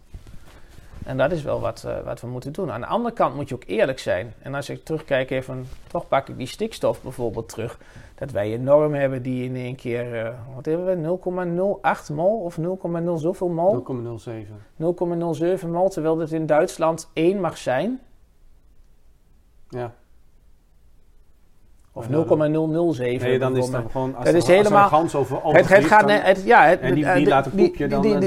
En 1.04 1.16
dat 1.16 1.32
is 1.32 1.42
wel 1.42 1.60
wat, 1.60 1.84
eh, 1.84 2.00
wat 2.04 2.20
we 2.20 2.26
moeten 2.26 2.52
doen. 2.52 2.70
Aan 2.70 2.80
de 2.80 2.86
andere 2.86 3.14
kant 3.14 3.34
moet 3.34 3.48
je 3.48 3.54
ook 3.54 3.64
eerlijk 3.66 3.98
zijn. 3.98 4.32
En 4.42 4.54
als 4.54 4.68
ik 4.68 4.84
terugkijk 4.84 5.30
even, 5.30 5.66
toch 5.86 6.08
pak 6.08 6.28
ik 6.28 6.36
die 6.36 6.46
stikstof 6.46 7.02
bijvoorbeeld 7.02 7.48
terug. 7.48 7.78
Dat 8.14 8.30
wij 8.30 8.54
een 8.54 8.62
norm 8.62 8.94
hebben 8.94 9.22
die 9.22 9.44
in 9.44 9.56
één 9.56 9.76
keer, 9.76 10.26
eh, 10.26 10.34
wat 10.54 10.66
hebben 10.66 10.86
we, 10.86 10.94
0,08 10.94 12.10
mol 12.10 12.40
of 12.40 12.58
0,0 12.58 13.18
zoveel 13.18 13.48
mol? 13.48 13.72
0,07. 13.72 14.62
0,07 14.76 15.70
mol, 15.70 15.88
terwijl 15.88 16.18
het 16.18 16.32
in 16.32 16.46
Duitsland 16.46 17.10
1 17.12 17.40
mag 17.40 17.58
zijn. 17.58 18.00
Ja. 19.68 19.94
Of 21.92 22.08
Ja, 22.08 22.10
dan- 22.24 22.50
0,007. 22.50 23.28
Nee, 23.28 23.38
dan 23.38 23.56
is 23.56 23.68
het 23.68 23.84
gewoon 23.90 24.14
als, 24.16 24.28
er- 24.28 24.34
is 24.34 24.46
helemaal- 24.46 24.92
over 24.92 25.38
Het, 25.56 25.68
het 25.68 25.84
gaat, 25.84 26.10
het, 26.10 26.42
ja, 26.44 26.64
het, 26.64 26.80
En 26.80 26.94
die- 26.94 27.26
laat 27.28 27.46
een 27.46 27.52
poepje, 27.52 27.86
dan- 27.88 28.02
dan 28.02 28.20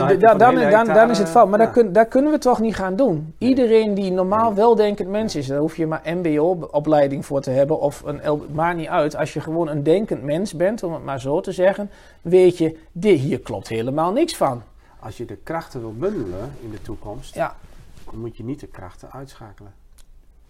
dan, 0.69 0.86
dan, 0.93 1.10
is 1.10 1.17
het 1.17 1.30
fout. 1.30 1.49
Maar 1.49 1.69
kun, 1.71 1.93
dat 1.93 2.08
kunnen 2.08 2.32
we 2.32 2.38
toch 2.38 2.60
niet 2.60 2.76
gaan 2.76 2.95
doen. 2.95 3.34
Iedereen 3.38 3.93
die 3.93 4.12
normaal 4.12 4.54
weldenkend 4.54 5.10
mens 5.10 5.36
is, 5.36 5.47
daar 5.47 5.60
hoef 5.60 5.76
je 5.78 5.88
maar 5.88 6.02
mbo-opleiding 6.04 7.26
voor 7.26 7.41
te 7.41 7.49
hebben. 7.49 7.80
Of 7.80 8.02
een, 8.06 8.21
maakt 8.52 8.78
niet 8.78 8.88
uit. 8.88 9.15
Als 9.15 9.34
je 9.34 9.39
gewoon 9.41 9.67
een 9.69 9.84
denkend 9.84 10.23
mens 10.23 10.54
bent, 10.56 10.84
om 10.84 10.93
het 10.93 11.04
maar 11.04 11.21
zo 11.21 11.41
te 11.41 11.52
zeggen, 11.52 11.89
weet 12.21 12.58
je, 12.58 12.78
dit, 12.91 13.19
hier 13.19 13.39
klopt 13.39 13.67
helemaal 13.67 14.12
niks 14.12 14.36
van. 14.36 14.62
Als 14.99 15.17
je 15.17 15.26
de 15.26 15.38
krachten 15.43 15.80
wil 15.80 15.93
bundelen 15.97 16.52
in 16.62 16.71
de 16.71 16.82
toekomst, 16.82 17.36
Ja. 17.36 17.56
dan 18.12 18.19
moet 18.19 18.38
je 18.38 18.43
niet 18.43 18.60
de 18.60 18.67
krachten 18.67 19.12
uitschakelen. 19.12 19.73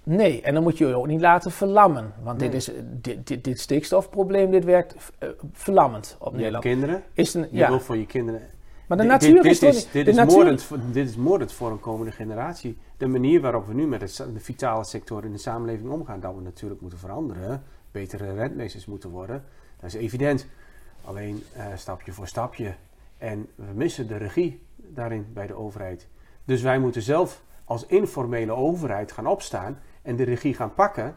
Nee, 0.04 0.42
en 0.42 0.54
dan 0.54 0.64
moet 0.64 0.78
je 0.78 0.88
je 0.88 0.96
ook 0.96 1.08
niet 1.08 1.22
laten 1.22 1.52
verlammen. 1.52 2.14
Want 2.24 2.40
dit, 2.40 2.54
is, 2.54 2.72
dit, 3.02 3.28
dit, 3.28 3.44
dit 3.44 3.60
stikstofprobleem, 3.60 4.52
dit 4.52 4.64
werkt 4.64 4.96
eh, 5.20 5.30
verlammend 5.52 6.16
op 6.20 6.32
Je 6.32 6.36
Nederland. 6.38 6.64
kinderen, 6.64 7.04
Is 7.14 7.34
een, 7.34 7.42
je 7.52 7.58
ja, 7.58 7.68
wil 7.70 7.80
voor 7.80 7.98
je 7.98 8.06
kinderen... 8.06 8.42
maar 8.88 8.98
de 8.98 9.04
Dit- 9.04 9.12
natuur 9.12 9.42
dit, 9.42 9.52
is 9.52 9.60
dit 9.60 9.74
is, 9.76 9.92
dit 9.92 10.08
is 10.08 10.16
natuur- 10.16 10.36
moordend, 10.36 10.64
voor- 10.64 10.78
dit 10.92 11.10
is 11.10 11.16
moordend 11.16 11.52
voor 11.54 11.72
een 11.72 11.80
komende 11.80 12.12
generatie. 12.12 12.78
De 12.98 13.08
manier 13.08 13.42
waarop 13.42 13.68
we 13.68 13.74
nu 13.74 13.88
met 13.88 14.02
het, 14.02 14.16
de 14.34 14.40
vitale 14.40 14.84
sector 14.84 15.26
in 15.26 15.32
de 15.32 15.38
samenleving 15.38 15.90
omgaan, 15.90 16.20
dat 16.20 16.36
we 16.36 16.42
natuurlijk 16.42 16.82
moeten 16.82 17.00
veranderen, 17.00 17.64
betere 17.92 18.34
rentmeesters 18.34 18.86
moeten 18.86 19.10
worden, 19.10 19.44
dat 19.80 19.94
is 19.94 20.00
evident. 20.02 20.48
Alleen 21.06 21.44
eh, 21.56 21.66
stapje 21.76 22.12
voor 22.12 22.28
stapje. 22.28 22.74
En 23.18 23.48
we 23.56 23.74
missen 23.74 24.08
de 24.08 24.18
regie 24.18 24.62
daarin 24.76 25.26
bij 25.34 25.48
de 25.48 25.54
overheid. 25.54 26.08
Dus 26.46 26.62
wij 26.62 26.80
moeten 26.80 27.02
zelf 27.02 27.44
als 27.66 27.86
informele 27.86 28.52
overheid 28.52 29.12
gaan 29.12 29.28
opstaan 29.28 29.80
en 30.04 30.16
de 30.16 30.24
regie 30.24 30.54
gaan 30.54 30.74
pakken. 30.74 31.16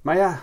Maar 0.00 0.16
ja, 0.16 0.40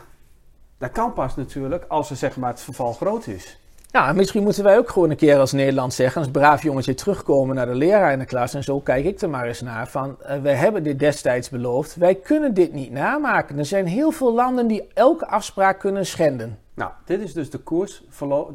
dat 0.78 0.92
kan 0.92 1.14
pas 1.14 1.36
natuurlijk 1.36 1.86
als 1.88 2.10
er 2.10 2.16
zeg 2.16 2.38
maar, 2.38 2.50
het 2.50 2.62
verval 2.62 2.94
groot 2.94 3.28
is. 3.28 3.60
Ja, 3.92 4.08
en 4.08 4.16
misschien 4.16 4.44
moeten 4.44 4.64
wij 4.64 4.78
ook 4.78 4.90
gewoon 4.90 5.10
een 5.10 5.16
keer 5.16 5.38
als 5.38 5.52
Nederland 5.52 5.94
zeggen, 5.94 6.22
als 6.22 6.32
braaf 6.32 6.64
jongetje 6.64 6.94
terugkomen 6.94 7.56
naar 7.56 7.66
de 7.66 7.76
leraar 7.76 8.12
in 8.12 8.20
de 8.20 8.26
klas. 8.26 8.54
En 8.54 8.64
zo 8.64 8.80
kijk 8.80 9.06
ik 9.06 9.22
er 9.22 9.30
maar 9.30 9.48
eens 9.48 9.62
naar 9.62 9.88
van, 9.88 10.22
eh, 10.22 10.42
wij 10.42 10.54
hebben 10.54 10.84
dit 10.84 11.00
destijds 11.00 11.50
beloofd, 11.50 11.96
wij 11.96 12.16
kunnen 12.16 12.54
dit 12.54 12.74
niet 12.74 12.92
namaken. 12.92 13.58
Er 13.58 13.66
zijn 13.66 13.86
heel 13.86 14.12
veel 14.12 14.34
landen 14.34 14.68
die 14.68 14.88
elke 14.94 15.28
afspraak 15.28 15.80
kunnen 15.80 16.06
schenden. 16.06 16.60
Nou, 16.74 16.92
dit 17.06 17.22
is 17.22 17.34
dus 17.34 17.50
de 17.50 17.58
koers, 17.58 18.04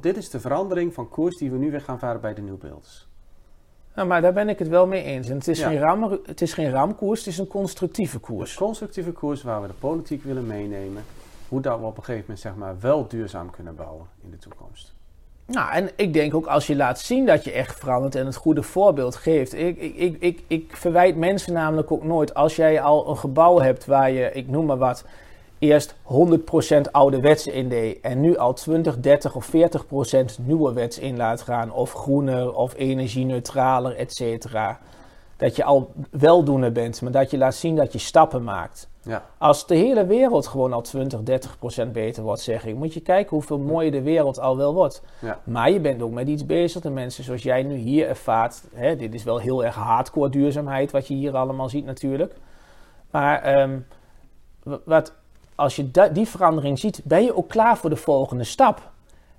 dit 0.00 0.16
is 0.16 0.30
de 0.30 0.40
verandering 0.40 0.94
van 0.94 1.08
koers 1.08 1.36
die 1.36 1.50
we 1.50 1.58
nu 1.58 1.70
weer 1.70 1.80
gaan 1.80 1.98
varen 1.98 2.20
bij 2.20 2.34
de 2.34 2.42
nieuwbeelders. 2.42 3.08
Nou, 3.96 4.08
maar 4.08 4.20
daar 4.20 4.32
ben 4.32 4.48
ik 4.48 4.58
het 4.58 4.68
wel 4.68 4.86
mee 4.86 5.02
eens. 5.02 5.28
En 5.28 5.36
het 5.36 5.48
is, 5.48 5.58
Ja. 5.58 5.68
geen, 5.68 5.78
ram, 5.78 6.18
het 6.26 6.40
is 6.42 6.52
geen 6.52 6.70
ramkoers, 6.70 7.18
het 7.18 7.28
is 7.28 7.38
een 7.38 7.46
constructieve 7.46 8.14
Een 8.14 8.20
koers. 8.20 8.54
constructieve 8.54 9.10
koers 9.12 9.42
waar 9.42 9.60
we 9.62 9.66
de 9.66 9.72
politiek 9.72 10.22
willen 10.24 10.46
meenemen. 10.46 11.04
Hoe 11.48 11.60
dat 11.60 11.78
we 11.78 11.84
op 11.84 11.96
een 11.96 12.04
gegeven 12.04 12.20
moment 12.20 12.40
zeg 12.40 12.54
maar, 12.54 12.74
wel 12.80 13.06
duurzaam 13.08 13.50
kunnen 13.50 13.74
bouwen 13.76 14.06
in 14.24 14.30
de 14.30 14.38
toekomst. 14.38 14.94
Nou, 15.46 15.72
en 15.72 15.90
ik 15.96 16.12
denk 16.12 16.34
ook 16.34 16.46
als 16.46 16.66
je 16.66 16.76
laat 16.76 17.00
zien 17.00 17.26
dat 17.26 17.44
je 17.44 17.52
echt 17.52 17.78
verandert 17.78 18.14
en 18.14 18.26
het 18.26 18.36
goede 18.36 18.62
voorbeeld 18.62 19.16
geeft. 19.16 19.54
Ik, 19.54 19.76
ik, 19.78 19.94
ik, 19.96 20.16
ik, 20.20 20.40
ik 20.46 20.76
verwijt 20.76 21.16
mensen 21.16 21.52
namelijk 21.52 21.92
ook 21.92 22.04
nooit 22.04 22.34
als 22.34 22.56
jij 22.56 22.80
al 22.80 23.08
een 23.08 23.16
gebouw 23.16 23.58
hebt 23.58 23.86
waar 23.86 24.10
je, 24.10 24.32
ik 24.32 24.48
noem 24.48 24.66
maar 24.66 24.78
wat, 24.78 25.04
eerst 25.58 25.94
100% 26.02 26.90
ouderwets 26.90 27.46
in 27.46 27.68
deed 27.68 28.00
en 28.00 28.20
nu 28.20 28.36
al 28.36 28.52
20, 28.52 29.00
30 29.00 29.34
of 29.34 29.50
40% 29.50 30.38
nieuwe 30.42 30.72
wets 30.72 30.98
in 30.98 31.16
laat 31.16 31.42
gaan, 31.42 31.72
of 31.72 31.92
groener 31.92 32.54
of 32.54 32.74
energie-neutraler, 32.74 33.96
et 33.96 34.14
cetera. 34.14 34.78
Dat 35.36 35.56
je 35.56 35.64
al 35.64 35.92
weldoener 36.10 36.72
bent, 36.72 37.02
maar 37.02 37.12
dat 37.12 37.30
je 37.30 37.38
laat 37.38 37.54
zien 37.54 37.76
dat 37.76 37.92
je 37.92 37.98
stappen 37.98 38.44
maakt. 38.44 38.88
Ja, 39.02 39.24
Als 39.38 39.66
de 39.66 39.74
hele 39.74 40.06
wereld 40.06 40.46
gewoon 40.46 40.72
al 40.72 40.80
20, 40.82 41.22
30 41.22 41.58
procent 41.58 41.92
beter 41.92 42.22
wordt, 42.22 42.40
zeg 42.40 42.66
ik, 42.66 42.74
moet 42.74 42.94
je 42.94 43.00
kijken 43.00 43.30
hoeveel 43.30 43.58
mooier 43.58 43.90
de 43.90 44.02
wereld 44.02 44.40
al 44.40 44.56
wel 44.56 44.74
wordt. 44.74 45.02
ja. 45.20 45.40
Maar 45.44 45.70
je 45.70 45.80
bent 45.80 46.02
ook 46.02 46.12
met 46.12 46.28
iets 46.28 46.46
bezig. 46.46 46.82
De 46.82 46.90
mensen 46.90 47.24
zoals 47.24 47.42
jij 47.42 47.62
nu 47.62 47.74
hier 47.74 48.08
ervaart. 48.08 48.62
Hè, 48.74 48.96
dit 48.96 49.14
is 49.14 49.24
wel 49.24 49.38
heel 49.38 49.64
erg 49.64 49.74
hardcore 49.74 50.30
duurzaamheid, 50.30 50.90
wat 50.90 51.08
je 51.08 51.14
hier 51.14 51.36
allemaal 51.36 51.68
ziet 51.68 51.84
natuurlijk. 51.84 52.34
Maar 53.10 53.42
ehm, 53.42 53.78
wat, 54.84 55.12
als 55.56 55.76
je 55.76 55.90
die 56.12 56.26
verandering 56.26 56.78
ziet, 56.78 57.00
ben 57.04 57.24
je 57.24 57.36
ook 57.36 57.48
klaar 57.48 57.76
voor 57.76 57.90
de 57.90 57.96
volgende 57.96 58.44
stap. 58.44 58.90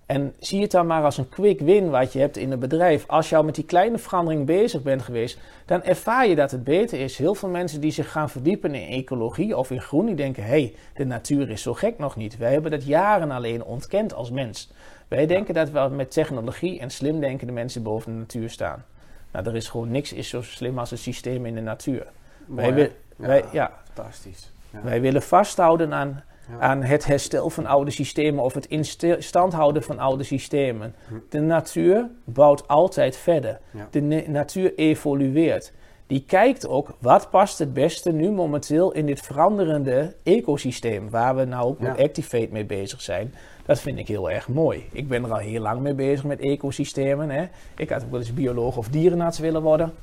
En 0.05 0.33
zie 0.39 0.61
het 0.61 0.71
dan 0.71 0.87
maar 0.87 1.03
als 1.03 1.17
een 1.17 1.29
quick 1.29 1.59
win 1.59 1.89
wat 1.89 2.13
je 2.13 2.19
hebt 2.19 2.37
in 2.37 2.51
een 2.51 2.59
bedrijf. 2.59 3.03
Als 3.07 3.29
je 3.29 3.35
al 3.35 3.43
met 3.43 3.55
die 3.55 3.63
kleine 3.63 3.97
verandering 3.97 4.45
bezig 4.45 4.81
bent 4.81 5.01
geweest, 5.01 5.37
dan 5.65 5.83
ervaar 5.83 6.27
je 6.27 6.35
dat 6.35 6.51
het 6.51 6.63
beter 6.63 6.99
is. 6.99 7.17
Heel 7.17 7.35
veel 7.35 7.49
mensen 7.49 7.81
die 7.81 7.91
zich 7.91 8.11
gaan 8.11 8.29
verdiepen 8.29 8.75
in 8.75 8.87
ecologie 8.87 9.57
of 9.57 9.71
in 9.71 9.81
groen, 9.81 10.05
die 10.05 10.15
denken: 10.15 10.43
hé, 10.43 10.49
hey, 10.49 10.75
de 10.95 11.05
natuur 11.05 11.49
is 11.49 11.61
zo 11.61 11.73
gek 11.73 11.97
nog 11.97 12.15
niet. 12.15 12.37
Wij 12.37 12.51
hebben 12.51 12.71
dat 12.71 12.85
jaren 12.85 13.31
alleen 13.31 13.63
ontkend 13.63 14.13
als 14.13 14.31
mens. 14.31 14.71
Wij 15.07 15.25
denken 15.25 15.53
dat 15.53 15.69
we 15.69 15.79
met 15.79 16.11
technologie 16.11 16.79
en 16.79 16.89
slim 16.89 17.19
denkende 17.19 17.53
mensen 17.53 17.83
boven 17.83 18.11
de 18.11 18.17
natuur 18.17 18.49
staan. 18.49 18.85
Nou, 19.31 19.45
er 19.45 19.55
is 19.55 19.69
gewoon 19.69 19.91
niks 19.91 20.13
is 20.13 20.29
zo 20.29 20.41
slim 20.41 20.79
als 20.79 20.89
het 20.89 20.99
systeem 20.99 21.45
in 21.45 21.55
de 21.55 21.61
natuur. 21.61 22.07
Mooi, 22.45 22.71
wij, 22.71 22.91
wij, 23.15 23.37
Ja, 23.37 23.49
ja, 23.51 23.71
Fantastisch. 23.93 24.51
Ja. 24.83 24.89
wij 24.89 25.01
willen 25.01 25.21
vasthouden 25.21 25.93
aan, 25.93 26.23
Ja. 26.49 26.59
aan 26.59 26.83
het 26.83 27.05
herstel 27.05 27.49
van 27.49 27.65
oude 27.65 27.91
systemen 27.91 28.43
of 28.43 28.53
het 28.53 28.65
in 28.65 28.85
stand 29.19 29.53
houden 29.53 29.83
van 29.83 29.99
oude 29.99 30.23
systemen. 30.23 30.95
Hm. 31.07 31.13
De 31.29 31.39
natuur 31.39 32.07
bouwt 32.23 32.67
altijd 32.67 33.17
verder. 33.17 33.59
Ja. 33.71 33.87
De 33.91 34.23
natuur 34.27 34.73
evolueert. 34.75 35.73
Die 36.07 36.23
kijkt 36.27 36.67
ook 36.67 36.93
wat 36.99 37.29
past 37.29 37.59
het 37.59 37.73
beste 37.73 38.11
nu 38.11 38.31
momenteel 38.31 38.91
in 38.91 39.05
dit 39.05 39.21
veranderende 39.21 40.13
ecosysteem 40.23 41.09
waar 41.09 41.35
we 41.35 41.45
nou 41.45 41.65
ook 41.67 41.79
met. 41.79 41.97
Activate 41.99 42.47
mee 42.51 42.65
bezig 42.65 43.01
zijn. 43.01 43.33
Dat 43.65 43.79
vind 43.79 43.99
ik 43.99 44.07
heel 44.07 44.31
erg 44.31 44.47
mooi. 44.47 44.87
Ik 44.91 45.07
ben 45.07 45.23
er 45.23 45.31
al 45.31 45.37
heel 45.37 45.61
lang 45.61 45.81
mee 45.81 45.93
bezig 45.93 46.23
met 46.25 46.39
ecosystemen. 46.39 47.29
Hè. 47.29 47.45
Ik 47.77 47.89
had 47.89 48.03
ook 48.03 48.11
wel 48.11 48.19
eens 48.19 48.33
bioloog 48.33 48.77
of 48.77 48.87
dierenarts 48.87 49.39
willen 49.39 49.61
worden, 49.61 49.93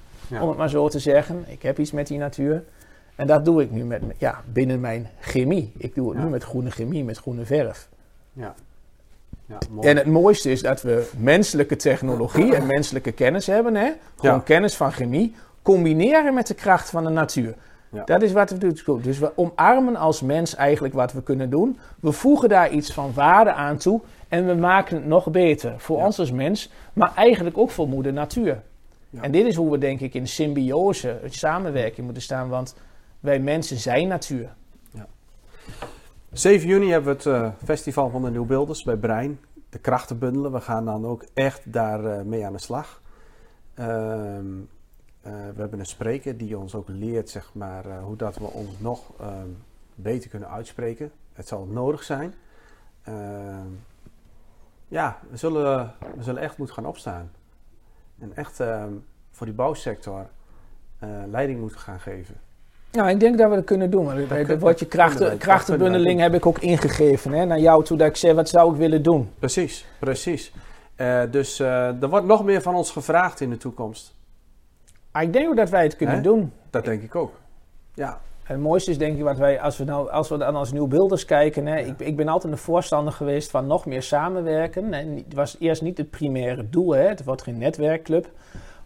om 0.41 0.49
het 0.49 0.57
maar 0.59 0.69
zo 0.69 0.89
te 0.89 0.99
zeggen. 0.99 1.45
Ik 1.47 1.63
heb 1.63 1.79
iets 1.79 1.93
met 1.93 2.07
die 2.07 2.19
natuur. 2.19 2.65
En 3.17 3.27
dat 3.27 3.45
doe 3.45 3.63
ik 3.63 3.71
nu 3.71 3.85
met, 3.85 4.03
ja, 4.19 4.43
binnen 4.53 4.81
mijn 4.81 5.09
chemie. 5.21 5.73
Ik 5.77 5.95
doe 5.95 6.09
het 6.09 6.19
Ja. 6.19 6.25
nu 6.25 6.31
met 6.31 6.45
groene 6.45 6.71
chemie, 6.71 7.05
met 7.05 7.19
groene 7.19 7.45
verf. 7.45 7.89
Ja. 8.33 8.55
Ja, 9.47 9.59
mooi. 9.71 9.89
En 9.89 9.97
het 9.97 10.07
mooiste 10.07 10.51
is 10.51 10.63
dat 10.63 10.83
we 10.83 11.11
menselijke 11.19 11.77
technologie 11.77 12.55
en 12.55 12.67
menselijke 12.67 13.13
kennis 13.13 13.47
hebben. 13.47 13.75
Hè? 13.75 13.91
Gewoon 14.17 14.35
Ja. 14.37 14.43
kennis 14.43 14.75
van 14.77 14.93
chemie. 14.93 15.35
Combineren 15.63 16.35
met 16.35 16.47
de 16.47 16.55
kracht 16.55 16.91
van 16.91 17.05
de 17.05 17.11
natuur. 17.11 17.55
Ja. 17.89 18.05
Dat 18.05 18.23
is 18.23 18.33
wat 18.33 18.51
we 18.51 18.59
doen. 18.59 19.01
Dus 19.03 19.19
we 19.19 19.33
omarmen 19.37 19.97
als 19.97 20.21
mens 20.23 20.55
eigenlijk 20.55 20.95
wat 20.95 21.13
we 21.13 21.23
kunnen 21.23 21.51
doen. 21.51 21.79
We 22.01 22.13
voegen 22.13 22.49
daar 22.49 22.71
iets 22.71 22.93
van 22.93 23.13
waarde 23.15 23.53
aan 23.53 23.77
toe. 23.77 24.01
En 24.29 24.47
we 24.47 24.55
maken 24.55 24.97
het 24.97 25.07
nog 25.07 25.31
beter. 25.31 25.75
Voor 25.79 26.03
ons 26.05 26.19
als 26.19 26.31
mens. 26.33 26.71
Maar 26.93 27.13
eigenlijk 27.15 27.59
ook 27.59 27.71
voor 27.71 27.89
moeder 27.89 28.13
natuur. 28.13 28.63
Ja. 29.11 29.23
En 29.23 29.31
dit 29.33 29.47
is 29.47 29.55
hoe 29.57 29.71
we 29.71 29.79
denk 29.79 30.01
ik 30.01 30.15
in 30.15 30.29
symbiose, 30.29 31.19
het 31.23 31.35
samenwerking 31.35 32.05
moeten 32.05 32.23
staan. 32.23 32.49
Want 32.49 32.75
wij 33.25 33.41
mensen 33.41 33.79
zijn 33.79 34.09
natuur. 34.09 34.55
7 36.33 36.69
juni 36.69 36.91
hebben 36.91 37.17
we 37.17 37.17
het 37.17 37.27
eh, 37.27 37.51
festival 37.65 38.11
van 38.11 38.23
de 38.23 38.31
Nieuwbeelders 38.31 38.83
bij 38.83 38.97
Brein. 38.97 39.41
De 39.69 39.79
krachten 39.79 40.19
bundelen. 40.19 40.53
We 40.53 40.61
gaan 40.61 40.85
dan 40.85 41.07
ook 41.07 41.25
echt 41.35 41.73
daar 41.73 42.05
eh, 42.05 42.23
mee 42.23 42.47
aan 42.47 42.53
de 42.53 42.59
slag. 42.59 43.03
Ehm, 43.75 44.61
eh, 45.21 45.33
we 45.33 45.61
hebben 45.61 45.79
een 45.79 45.87
spreker 45.87 46.37
die 46.37 46.59
ons 46.59 46.75
ook 46.75 46.89
leert 46.89 47.31
zeg 47.31 47.51
maar, 47.55 48.01
hoe 48.01 48.17
dat 48.17 48.37
we 48.37 48.45
ons 48.45 48.79
nog 48.79 49.13
ehm, 49.21 49.49
beter 49.95 50.31
kunnen 50.31 50.51
uitspreken. 50.51 51.13
Het 51.33 51.49
zal 51.49 51.67
nodig 51.67 52.03
zijn. 52.03 52.35
Ehm, 53.03 53.69
ja, 54.89 55.19
we 55.31 55.37
zullen, 55.37 55.95
we 56.17 56.23
zullen 56.23 56.43
echt 56.43 56.59
moeten 56.59 56.77
gaan 56.77 56.87
opstaan. 56.87 57.31
En 58.19 58.37
echt 58.37 58.57
voor 59.31 59.47
die 59.47 59.55
bouwsector 59.55 60.27
leiding 61.27 61.61
moeten 61.61 61.79
gaan 61.79 62.01
geven. 62.01 62.37
Nou, 62.95 63.09
ik 63.11 63.21
denk 63.21 63.39
dat 63.39 63.49
we 63.51 63.55
dat 63.57 63.65
kunnen 63.65 63.91
doen. 63.91 64.05
Want 64.05 64.29
Dat 64.29 64.43
kun- 64.47 64.59
woordje 64.59 64.87
krachten, 64.87 65.39
krachtenbundeling 65.39 66.21
heb 66.21 66.35
ik 66.35 66.47
ook 66.47 66.59
ingegeven 66.59 67.33
hè, 67.33 67.45
naar 67.45 67.59
jou 67.61 67.85
toe. 67.85 67.97
Dat 67.97 68.07
ik 68.09 68.17
zei, 68.17 68.33
wat 68.35 68.49
zou 68.49 68.73
ik 68.73 68.79
willen 68.79 69.03
doen? 69.03 69.31
Precies, 69.39 69.87
precies. 69.99 70.53
Eh, 70.97 71.23
dus 71.31 71.61
eh, 71.61 72.03
er 72.03 72.09
wordt 72.09 72.27
nog 72.27 72.45
meer 72.45 72.63
van 72.63 72.75
ons 72.75 72.91
gevraagd 72.91 73.41
in 73.41 73.51
de 73.51 73.57
toekomst. 73.57 74.15
Maar 75.13 75.23
ik 75.23 75.33
denk 75.33 75.49
ook 75.49 75.57
dat 75.57 75.71
wij 75.71 75.83
het 75.83 75.97
kunnen 75.97 76.15
Hè? 76.15 76.21
doen. 76.21 76.53
Dat 76.71 76.85
denk 76.85 77.03
ik 77.03 77.15
ook. 77.15 77.33
Ja, 77.95 78.21
En 78.45 78.53
het 78.55 78.61
mooiste 78.63 78.91
is 78.91 78.99
denk 78.99 79.17
ik 79.17 79.23
wat 79.23 79.39
wij, 79.39 79.61
als 79.61 79.77
we, 79.79 79.85
nou, 79.85 80.11
als 80.11 80.29
we 80.29 80.37
dan 80.37 80.57
als 80.57 80.73
nieuwbeelders 80.73 81.25
kijken. 81.25 81.67
Hè, 81.67 81.79
Ja. 81.79 81.87
ik, 81.87 82.01
ik 82.01 82.17
ben 82.17 82.29
altijd 82.29 82.53
een 82.53 82.59
voorstander 82.59 83.13
geweest 83.13 83.51
van 83.51 83.67
nog 83.67 83.87
meer 83.87 84.03
samenwerken. 84.03 84.93
En 84.95 85.17
het 85.17 85.35
was 85.35 85.57
eerst 85.59 85.83
niet 85.83 85.99
het 85.99 86.11
primaire 86.11 86.69
doel, 86.71 86.91
hè, 86.95 87.09
het 87.09 87.25
wordt 87.25 87.43
geen 87.43 87.59
netwerkclub. 87.59 88.29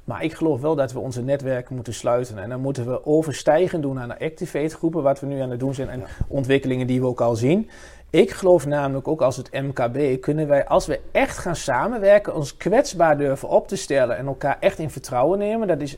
Maar 0.09 0.25
ik 0.25 0.33
geloof 0.33 0.61
wel 0.61 0.75
dat 0.75 0.93
we 0.93 0.99
onze 0.99 1.23
netwerken 1.23 1.75
moeten 1.75 1.95
sluiten. 1.95 2.39
En 2.39 2.49
dan 2.49 2.61
moeten 2.61 2.87
we 2.87 3.07
overstijgen 3.07 3.81
doen 3.81 4.01
aan 4.01 4.09
de 4.09 4.19
Activate 4.19 4.77
groepen, 4.77 5.03
wat 5.03 5.21
we 5.21 5.27
nu 5.27 5.41
aan 5.41 5.51
het 5.51 5.61
doen 5.61 5.75
zijn. 5.75 5.89
En 5.89 6.01
Ja. 6.01 6.07
ontwikkelingen 6.29 6.87
die 6.87 7.01
we 7.01 7.07
ook 7.07 7.21
al 7.21 7.37
zien. 7.37 7.71
Ik 8.11 8.31
geloof 8.31 8.67
namelijk 8.67 9.09
ook 9.09 9.23
als 9.23 9.37
het 9.37 9.51
MKB 9.53 10.21
kunnen 10.21 10.49
wij, 10.49 10.67
als 10.67 10.87
we 10.87 11.01
echt 11.13 11.39
gaan 11.39 11.57
samenwerken, 11.57 12.35
ons 12.35 12.57
kwetsbaar 12.57 13.19
durven 13.19 13.49
op 13.49 13.69
te 13.69 13.77
stellen 13.77 14.17
en 14.17 14.27
elkaar 14.27 14.57
echt 14.61 14.79
in 14.79 14.91
vertrouwen 14.91 15.39
nemen. 15.39 15.69
Dat 15.69 15.81
is, 15.81 15.97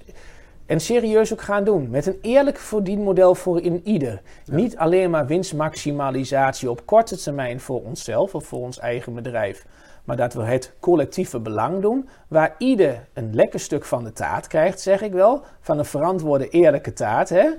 en 0.67 0.81
serieus 0.81 1.33
ook 1.33 1.43
gaan 1.43 1.65
doen. 1.65 1.91
Met 1.91 2.07
een 2.07 2.19
eerlijk 2.21 2.59
verdienmodel 2.59 3.35
voor 3.35 3.61
in 3.61 3.81
ieder. 3.85 4.23
Ja. 4.45 4.55
Niet 4.55 4.77
alleen 4.77 5.11
maar 5.11 5.27
winstmaximalisatie 5.27 6.71
op 6.71 6.87
korte 6.87 7.17
termijn 7.17 7.61
voor 7.61 7.83
onszelf 7.83 8.35
of 8.35 8.45
voor 8.45 8.61
ons 8.61 8.79
eigen 8.79 9.15
bedrijf. 9.15 9.67
Maar 10.05 10.17
dat 10.17 10.35
we 10.35 10.43
het 10.43 10.73
collectieve 10.81 11.41
belang 11.41 11.83
doen, 11.83 12.09
waar 12.29 12.55
ieder 12.59 13.07
een 13.13 13.35
lekker 13.35 13.61
stuk 13.61 13.85
van 13.85 14.05
de 14.05 14.13
taart 14.13 14.47
krijgt, 14.47 14.81
zeg 14.81 15.03
ik 15.03 15.13
wel. 15.13 15.43
Van 15.61 15.79
een 15.79 15.85
verantwoorde, 15.85 16.49
eerlijke 16.49 16.93
taart, 16.93 17.29
hè. 17.29 17.51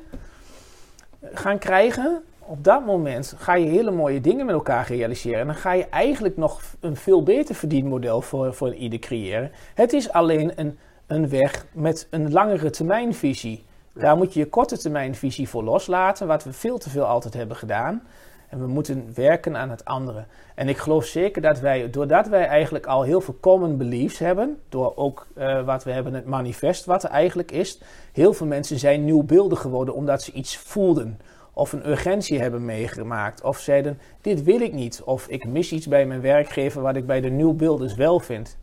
Gaan 1.34 1.58
krijgen. 1.58 2.24
Op 2.40 2.64
dat 2.64 2.86
moment 2.86 3.34
ga 3.38 3.56
je 3.56 3.66
hele 3.66 3.92
mooie 3.92 4.22
dingen 4.22 4.46
met 4.46 4.56
elkaar 4.56 4.88
realiseren. 4.88 5.40
En 5.40 5.46
dan 5.46 5.56
ga 5.56 5.72
je 5.72 5.86
eigenlijk 5.90 6.38
nog 6.38 6.62
een 6.80 6.96
veel 6.96 7.24
beter 7.24 7.56
verdienmodel 7.56 8.22
voor, 8.22 8.54
voor 8.54 8.74
ieder 8.74 9.00
creëren. 9.00 9.52
Het 9.74 9.94
is 9.94 10.12
alleen 10.12 10.52
een, 10.56 10.78
een 11.08 11.30
weg 11.30 11.66
met 11.72 12.08
een 12.10 12.32
langere 12.32 12.70
termijnvisie. 12.70 13.66
Daar 13.94 14.18
moet 14.18 14.34
je 14.34 14.40
je 14.40 14.50
korte 14.50 14.78
termijnvisie 14.78 15.50
voor 15.50 15.64
loslaten, 15.64 16.28
wat 16.28 16.44
we 16.44 16.54
veel 16.54 16.78
te 16.78 16.90
veel 16.90 17.06
altijd 17.06 17.34
hebben 17.34 17.58
gedaan. 17.58 18.04
En 18.52 18.60
we 18.60 18.68
moeten 18.68 19.12
werken 19.16 19.58
aan 19.58 19.70
het 19.70 19.86
andere. 19.86 20.26
En 20.56 20.70
ik 20.70 20.78
geloof 20.78 21.06
zeker 21.06 21.42
dat 21.42 21.60
wij, 21.60 21.90
doordat 21.90 22.28
wij 22.28 22.46
eigenlijk 22.46 22.86
al 22.86 23.04
heel 23.04 23.22
veel 23.22 23.38
common 23.40 23.78
beliefs 23.78 24.20
hebben, 24.20 24.58
door 24.70 24.96
ook 24.96 25.28
eh, 25.36 25.66
wat 25.66 25.84
we 25.84 25.92
hebben, 25.92 26.14
het 26.14 26.26
manifest 26.26 26.86
wat 26.86 27.04
er 27.04 27.10
eigenlijk 27.10 27.52
is, 27.52 27.82
heel 28.12 28.34
veel 28.34 28.48
mensen 28.48 28.80
zijn 28.80 29.06
nieuwbeeldig 29.06 29.60
geworden 29.60 29.94
omdat 29.94 30.22
ze 30.22 30.32
iets 30.32 30.58
voelden. 30.58 31.20
Of 31.54 31.72
een 31.72 31.90
urgentie 31.90 32.40
hebben 32.40 32.66
meegemaakt. 32.66 33.44
Of 33.44 33.60
zeiden, 33.60 34.00
dit 34.22 34.44
wil 34.44 34.62
ik 34.62 34.74
niet. 34.74 35.02
Of 35.04 35.28
ik 35.28 35.48
mis 35.48 35.72
iets 35.72 35.88
bij 35.88 36.06
mijn 36.06 36.22
werkgever 36.22 36.82
wat 36.82 36.96
ik 36.96 37.06
bij 37.06 37.22
de 37.22 37.30
nieuwbeelders 37.30 37.96
wel 37.96 38.20
vind. 38.20 38.58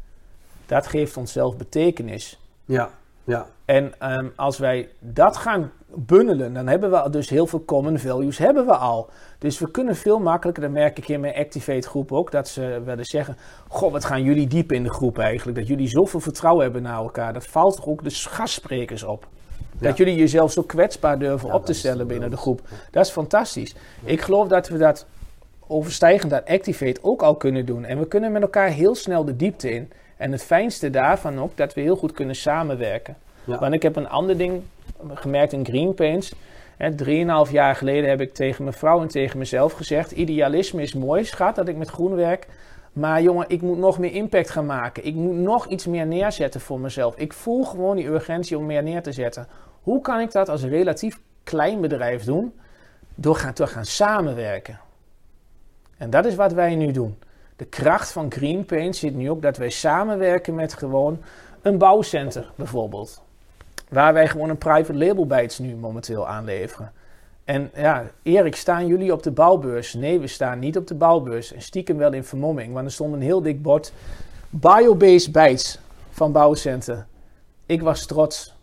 Dat 0.67 0.87
geeft 0.87 1.17
onszelf 1.17 1.57
betekenis. 1.57 2.41
ja, 2.65 2.91
ja. 3.29 3.47
En 3.65 3.93
ehm, 3.99 4.27
als 4.37 4.59
wij 4.59 4.89
dat 5.01 5.37
gaan 5.37 5.71
bundelen, 5.95 6.55
dan 6.55 6.67
hebben 6.67 6.91
we 6.91 7.11
dus 7.11 7.29
heel 7.29 7.47
veel 7.47 7.65
common 7.65 7.99
values 7.99 8.39
hebben 8.39 8.67
we 8.67 8.77
al. 8.77 9.11
Dus 9.39 9.59
we 9.59 9.71
kunnen 9.71 9.97
veel 9.97 10.19
makkelijker, 10.19 10.63
dat 10.63 10.73
merk 10.73 10.99
ik 10.99 11.09
in 11.09 11.21
mijn 11.21 11.35
Activate 11.35 11.89
groep 11.89 12.13
ook, 12.13 12.31
dat 12.31 12.49
ze 12.49 12.83
wel 12.85 12.99
eens 12.99 13.11
zeggen, 13.11 13.37
goh, 13.69 13.93
wat 13.93 14.05
gaan 14.05 14.23
jullie 14.23 14.47
diep 14.47 14.73
in 14.73 14.83
de 14.83 14.93
groep 14.93 15.19
eigenlijk. 15.19 15.59
Dat 15.59 15.67
jullie 15.67 15.89
zoveel 15.89 16.21
vertrouwen 16.21 16.63
hebben 16.65 16.83
naar 16.83 16.97
elkaar. 16.99 17.33
Dat 17.33 17.47
valt 17.47 17.77
toch 17.77 17.87
ook 17.87 18.05
de 18.05 18.11
gastsprekers 18.11 19.03
op. 19.03 19.27
Dat 19.79 19.99
Ja. 19.99 20.05
jullie 20.05 20.19
jezelf 20.21 20.53
zo 20.53 20.63
kwetsbaar 20.63 21.19
durven 21.19 21.49
Ja, 21.49 21.55
op 21.55 21.61
te 21.61 21.67
dat 21.67 21.77
stellen 21.77 22.07
binnen 22.07 22.31
de 22.31 22.37
groep. 22.37 22.61
Dat 22.91 23.05
is 23.07 23.13
fantastisch. 23.13 23.75
Ik 24.05 24.21
geloof 24.21 24.49
dat 24.49 24.69
we 24.69 24.79
dat 24.79 25.07
overstijgend 25.67 26.33
aan 26.33 26.45
Activate 26.45 27.01
ook 27.03 27.23
al 27.23 27.37
kunnen 27.37 27.67
doen. 27.67 27.85
En 27.85 27.99
we 27.99 28.09
kunnen 28.09 28.33
met 28.33 28.43
elkaar 28.43 28.69
heel 28.69 28.95
snel 28.95 29.25
de 29.25 29.37
diepte 29.37 29.71
in. 29.71 29.91
En 30.19 30.33
het 30.33 30.43
fijnste 30.43 30.91
daarvan 30.91 31.41
ook, 31.41 31.57
dat 31.57 31.75
we 31.75 31.81
heel 31.81 31.97
goed 31.97 32.13
kunnen 32.13 32.37
samenwerken. 32.37 33.17
Ja. 33.45 33.59
Want 33.59 33.75
ik 33.75 33.83
heb 33.83 33.97
een 33.97 34.09
ander 34.09 34.37
ding 34.37 34.63
gemerkt 35.15 35.53
in 35.53 35.65
Green 35.65 35.95
Paints. 35.95 36.35
Drieënhalf 36.97 37.51
jaar 37.51 37.75
geleden 37.75 38.11
heb 38.11 38.21
ik 38.21 38.35
tegen 38.35 38.65
mijn 38.65 38.77
vrouw 38.77 39.01
en 39.01 39.09
tegen 39.09 39.39
mezelf 39.39 39.73
gezegd... 39.73 40.11
idealisme 40.11 40.83
is 40.83 40.95
mooi, 40.95 41.25
schat, 41.25 41.55
dat 41.55 41.69
ik 41.69 41.77
met 41.77 41.89
groen 41.89 42.15
werk. 42.15 42.47
Maar 42.93 43.23
jongen, 43.23 43.49
ik 43.49 43.63
moet 43.63 43.79
nog 43.79 43.99
meer 43.99 44.13
impact 44.13 44.51
gaan 44.51 44.67
maken. 44.67 45.07
Ik 45.07 45.15
moet 45.15 45.37
nog 45.37 45.67
iets 45.67 45.87
meer 45.87 46.07
neerzetten 46.07 46.61
voor 46.61 46.81
mezelf. 46.81 47.17
Ik 47.17 47.33
voel 47.33 47.65
gewoon 47.65 47.97
die 47.97 48.07
urgentie 48.07 48.59
om 48.59 48.67
meer 48.67 48.83
neer 48.83 49.03
te 49.03 49.13
zetten. 49.13 49.47
Hoe 49.83 50.01
kan 50.01 50.21
ik 50.21 50.33
dat 50.33 50.49
als 50.49 50.63
relatief 50.63 51.19
klein 51.45 51.81
bedrijf 51.81 52.25
doen? 52.25 52.53
Door 53.15 53.37
gaan, 53.37 53.53
door 53.55 53.69
gaan 53.69 53.85
samenwerken. 53.85 54.81
En 55.97 56.11
dat 56.11 56.25
is 56.25 56.35
wat 56.35 56.53
wij 56.53 56.75
nu 56.75 56.93
doen. 56.93 57.19
De 57.59 57.65
kracht 57.65 58.13
van 58.13 58.33
Green 58.33 58.65
Paint 58.65 58.97
zit 58.97 59.15
nu 59.15 59.31
ook 59.31 59.43
dat 59.43 59.57
wij 59.57 59.71
samenwerken 59.71 60.55
met 60.55 60.75
gewoon 60.75 61.19
een 61.63 61.79
bouwcenter 61.79 62.51
bijvoorbeeld. 62.55 63.23
Waar 63.89 64.13
wij 64.13 64.29
gewoon 64.29 64.49
een 64.49 64.59
private 64.59 64.95
label 64.95 65.27
bijts 65.27 65.59
nu 65.59 65.77
momenteel 65.77 66.29
aanleveren. 66.29 66.93
En 67.45 67.71
ja, 67.75 68.05
Erik, 68.23 68.57
staan 68.57 68.87
jullie 68.87 69.13
op 69.13 69.23
de 69.23 69.31
bouwbeurs? 69.31 69.95
Nee, 69.95 70.21
we 70.21 70.27
staan 70.27 70.59
niet 70.59 70.77
op 70.77 70.87
de 70.87 70.95
bouwbeurs. 70.95 71.53
En 71.53 71.63
stiekem 71.63 71.97
wel 71.97 72.13
in 72.13 72.25
vermomming, 72.25 72.73
want 72.73 72.87
er 72.87 72.93
stond 72.93 73.15
een 73.15 73.23
heel 73.23 73.43
dik 73.43 73.63
bord. 73.63 73.93
Biobased 74.51 75.33
bijts 75.33 75.79
van 76.11 76.33
Bouwcenter. 76.33 77.07
Ik 77.67 77.83
was 77.83 78.07
trots. 78.07 78.55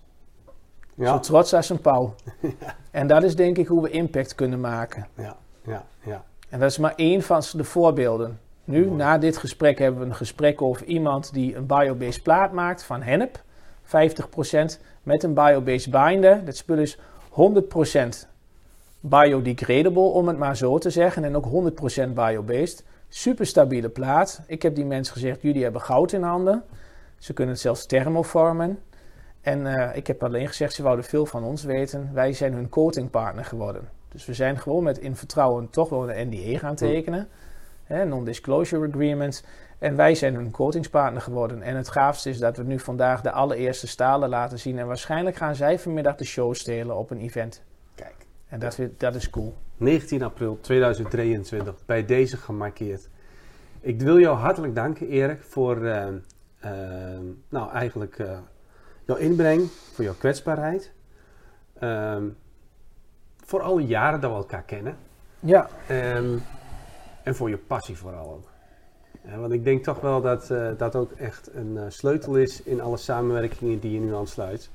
Zo 0.98 1.04
Ja, 1.04 1.20
trots 1.20 1.54
als 1.54 1.70
een 1.70 1.82
pauw. 1.82 2.16
En 2.92 3.08
dat 3.08 3.24
is 3.24 3.36
denk 3.36 3.58
ik 3.58 3.68
hoe 3.68 3.82
we 3.82 3.90
impact 3.90 4.36
kunnen 4.36 4.60
maken. 4.60 5.08
ja, 5.16 5.36
ja, 5.62 5.86
ja. 6.00 6.24
En 6.50 6.60
dat 6.60 6.70
is 6.70 6.78
maar 6.78 6.94
één 6.96 7.22
van 7.22 7.44
de 7.54 7.64
voorbeelden. 7.64 8.40
Nu, 8.66 8.90
na 8.90 9.18
dit 9.18 9.38
gesprek, 9.38 9.80
hebben 9.80 10.00
we 10.00 10.06
een 10.06 10.16
gesprek 10.16 10.62
over 10.62 10.86
iemand 10.86 11.34
die 11.34 11.56
een 11.56 11.66
biobased 11.66 12.24
plaat 12.24 12.52
maakt 12.52 12.84
van 12.84 13.02
hennep. 13.02 13.44
50% 13.84 13.88
met 15.04 15.24
een 15.24 15.34
biobased 15.34 15.92
binder. 15.92 16.46
Dat 16.46 16.56
spul 16.56 16.78
is 16.78 16.98
100% 16.98 17.00
biodegradable, 19.00 20.02
om 20.02 20.28
het 20.28 20.38
maar 20.38 20.58
zo 20.58 20.78
te 20.78 20.90
zeggen. 20.90 21.24
En 21.24 21.36
ook 21.36 21.72
100% 22.06 22.14
biobased. 22.14 22.84
Super 23.10 23.46
stabiele 23.46 23.90
plaat. 23.90 24.42
Ik 24.48 24.62
heb 24.62 24.76
die 24.76 24.86
mensen 24.86 25.14
gezegd, 25.14 25.42
jullie 25.42 25.64
hebben 25.64 25.82
goud 25.82 26.12
in 26.12 26.24
handen. 26.24 26.64
Ze 27.18 27.34
kunnen 27.34 27.54
het 27.54 27.64
zelfs 27.64 27.86
thermoformen. 27.86 28.80
En 29.42 29.66
uh, 29.66 29.96
ik 29.96 30.08
heb 30.08 30.24
alleen 30.24 30.48
gezegd, 30.48 30.74
ze 30.74 30.84
wouden 30.84 31.06
veel 31.06 31.26
van 31.26 31.44
ons 31.44 31.64
weten. 31.64 32.10
Wij 32.14 32.34
zijn 32.34 32.54
hun 32.54 32.70
coatingpartner 32.70 33.46
geworden. 33.46 33.90
Dus 34.10 34.26
we 34.26 34.34
zijn 34.34 34.60
gewoon 34.60 34.84
met 34.84 34.98
in 34.98 35.16
vertrouwen 35.16 35.70
toch 35.70 35.90
wel 35.90 36.12
een 36.12 36.28
NDA 36.28 36.58
gaan 36.58 36.76
tekenen. 36.76 37.28
Non-disclosure 37.88 38.88
agreement. 38.88 39.44
En 39.80 39.96
wij 39.96 40.16
zijn 40.16 40.36
hun 40.36 40.52
coatingspartner 40.52 41.22
geworden. 41.22 41.62
En 41.62 41.76
het 41.76 41.90
gaafste 41.90 42.30
is 42.30 42.40
dat 42.40 42.58
we 42.58 42.64
nu 42.64 42.80
vandaag 42.80 43.22
de 43.22 43.32
allereerste 43.32 43.88
stalen 43.88 44.30
laten 44.30 44.60
zien. 44.60 44.80
En 44.80 44.88
waarschijnlijk 44.88 45.36
gaan 45.36 45.56
zij 45.56 45.80
vanmiddag 45.80 46.16
de 46.16 46.26
show 46.26 46.54
stelen 46.54 46.98
op 46.98 47.10
een 47.10 47.20
event. 47.20 47.64
Kijk. 47.96 48.16
En 48.48 48.60
dat, 48.60 48.80
dat 48.98 49.16
is 49.16 49.30
cool. 49.30 49.54
19 49.78 50.24
april 50.24 50.60
2023, 50.62 51.76
bij 51.86 52.06
deze 52.06 52.38
gemarkeerd. 52.38 53.10
Ik 53.80 54.02
wil 54.02 54.20
jou 54.20 54.38
hartelijk 54.38 54.76
danken, 54.76 55.08
Erik, 55.08 55.42
voor 55.42 55.78
uh, 55.78 56.08
uh, 56.66 56.72
nou, 57.50 57.72
eigenlijk 57.72 58.20
uh, 58.20 58.38
jouw 59.06 59.18
inbreng, 59.18 59.70
voor 59.94 60.04
jouw 60.04 60.14
kwetsbaarheid. 60.14 60.92
Ehm, 61.80 62.24
voor 63.46 63.62
alle 63.62 63.86
jaren 63.86 64.22
dat 64.22 64.32
we 64.32 64.38
elkaar 64.38 64.64
kennen. 64.64 64.98
Ja. 65.40 65.70
Um, 65.92 66.42
en 67.26 67.36
voor 67.36 67.50
je 67.50 67.58
passie 67.58 67.98
vooral 67.98 68.34
ook. 68.34 68.50
Ja, 69.28 69.38
want 69.38 69.52
ik 69.52 69.64
denk 69.64 69.84
toch 69.84 70.00
wel 70.00 70.22
dat 70.22 70.50
uh, 70.50 70.68
dat 70.78 70.96
ook 70.96 71.12
echt 71.12 71.54
een 71.54 71.76
uh, 71.76 71.84
sleutel 71.88 72.36
is 72.36 72.64
in 72.64 72.82
alle 72.82 72.98
samenwerkingen 72.98 73.80
die 73.80 73.92
je 73.92 74.00
nu 74.00 74.16
aansluit. 74.16 74.70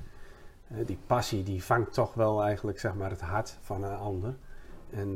Uh, 0.72 0.86
die 0.86 0.98
passie 1.06 1.42
die 1.42 1.64
vangt 1.64 1.92
toch 1.92 2.14
wel 2.14 2.42
eigenlijk 2.42 2.78
zeg 2.78 2.94
maar, 2.94 3.10
het 3.10 3.20
hart 3.20 3.56
van 3.60 3.84
een 3.84 3.96
ander. 3.96 4.34
En 4.90 5.12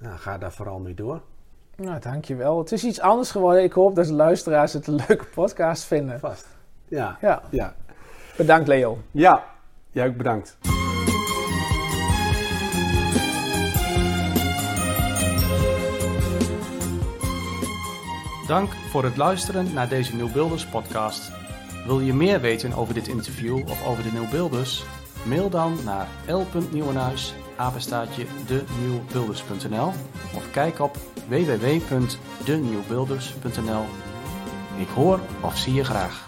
nou, 0.00 0.16
ga 0.16 0.38
daar 0.38 0.52
vooral 0.52 0.78
mee 0.78 0.94
door. 0.94 1.20
Nou, 1.76 2.00
dankjewel. 2.00 2.58
Het 2.58 2.72
is 2.72 2.84
iets 2.84 3.00
anders 3.00 3.30
geworden. 3.30 3.62
Ik 3.62 3.72
hoop 3.72 3.94
dat 3.94 4.06
de 4.06 4.12
luisteraars 4.12 4.72
het 4.72 4.86
een 4.86 4.94
leuke 5.08 5.24
podcast 5.34 5.84
vinden. 5.84 6.20
Vast. 6.20 6.46
Ja. 6.84 7.18
Ja. 7.20 7.42
ja. 7.50 7.74
Bedankt 8.36 8.68
Leo. 8.68 8.98
Ja, 9.10 9.44
jij 9.90 10.08
ook 10.08 10.16
bedankt. 10.16 10.77
Dank 18.48 18.72
voor 18.72 19.04
het 19.04 19.16
luisteren 19.16 19.72
naar 19.72 19.88
deze 19.88 20.14
Nieuwbuilders 20.14 20.66
podcast. 20.66 21.30
Wil 21.86 22.00
je 22.00 22.14
meer 22.14 22.40
weten 22.40 22.72
over 22.72 22.94
dit 22.94 23.08
interview 23.08 23.68
of 23.68 23.86
over 23.86 24.02
de 24.02 24.12
Nieuwbuilders? 24.12 24.84
Mail 25.24 25.50
dan 25.50 25.78
naar 25.84 26.08
l.nieuwenhuis, 26.26 27.34
apenstaatje 27.56 28.26
denieuwbuilders.nl 28.46 29.92
of 30.34 30.50
kijk 30.50 30.80
op 30.80 30.96
www.denieuwbuilders.nl. 31.28 33.84
Ik 34.78 34.88
hoor 34.88 35.20
of 35.40 35.58
zie 35.58 35.74
je 35.74 35.84
graag. 35.84 36.27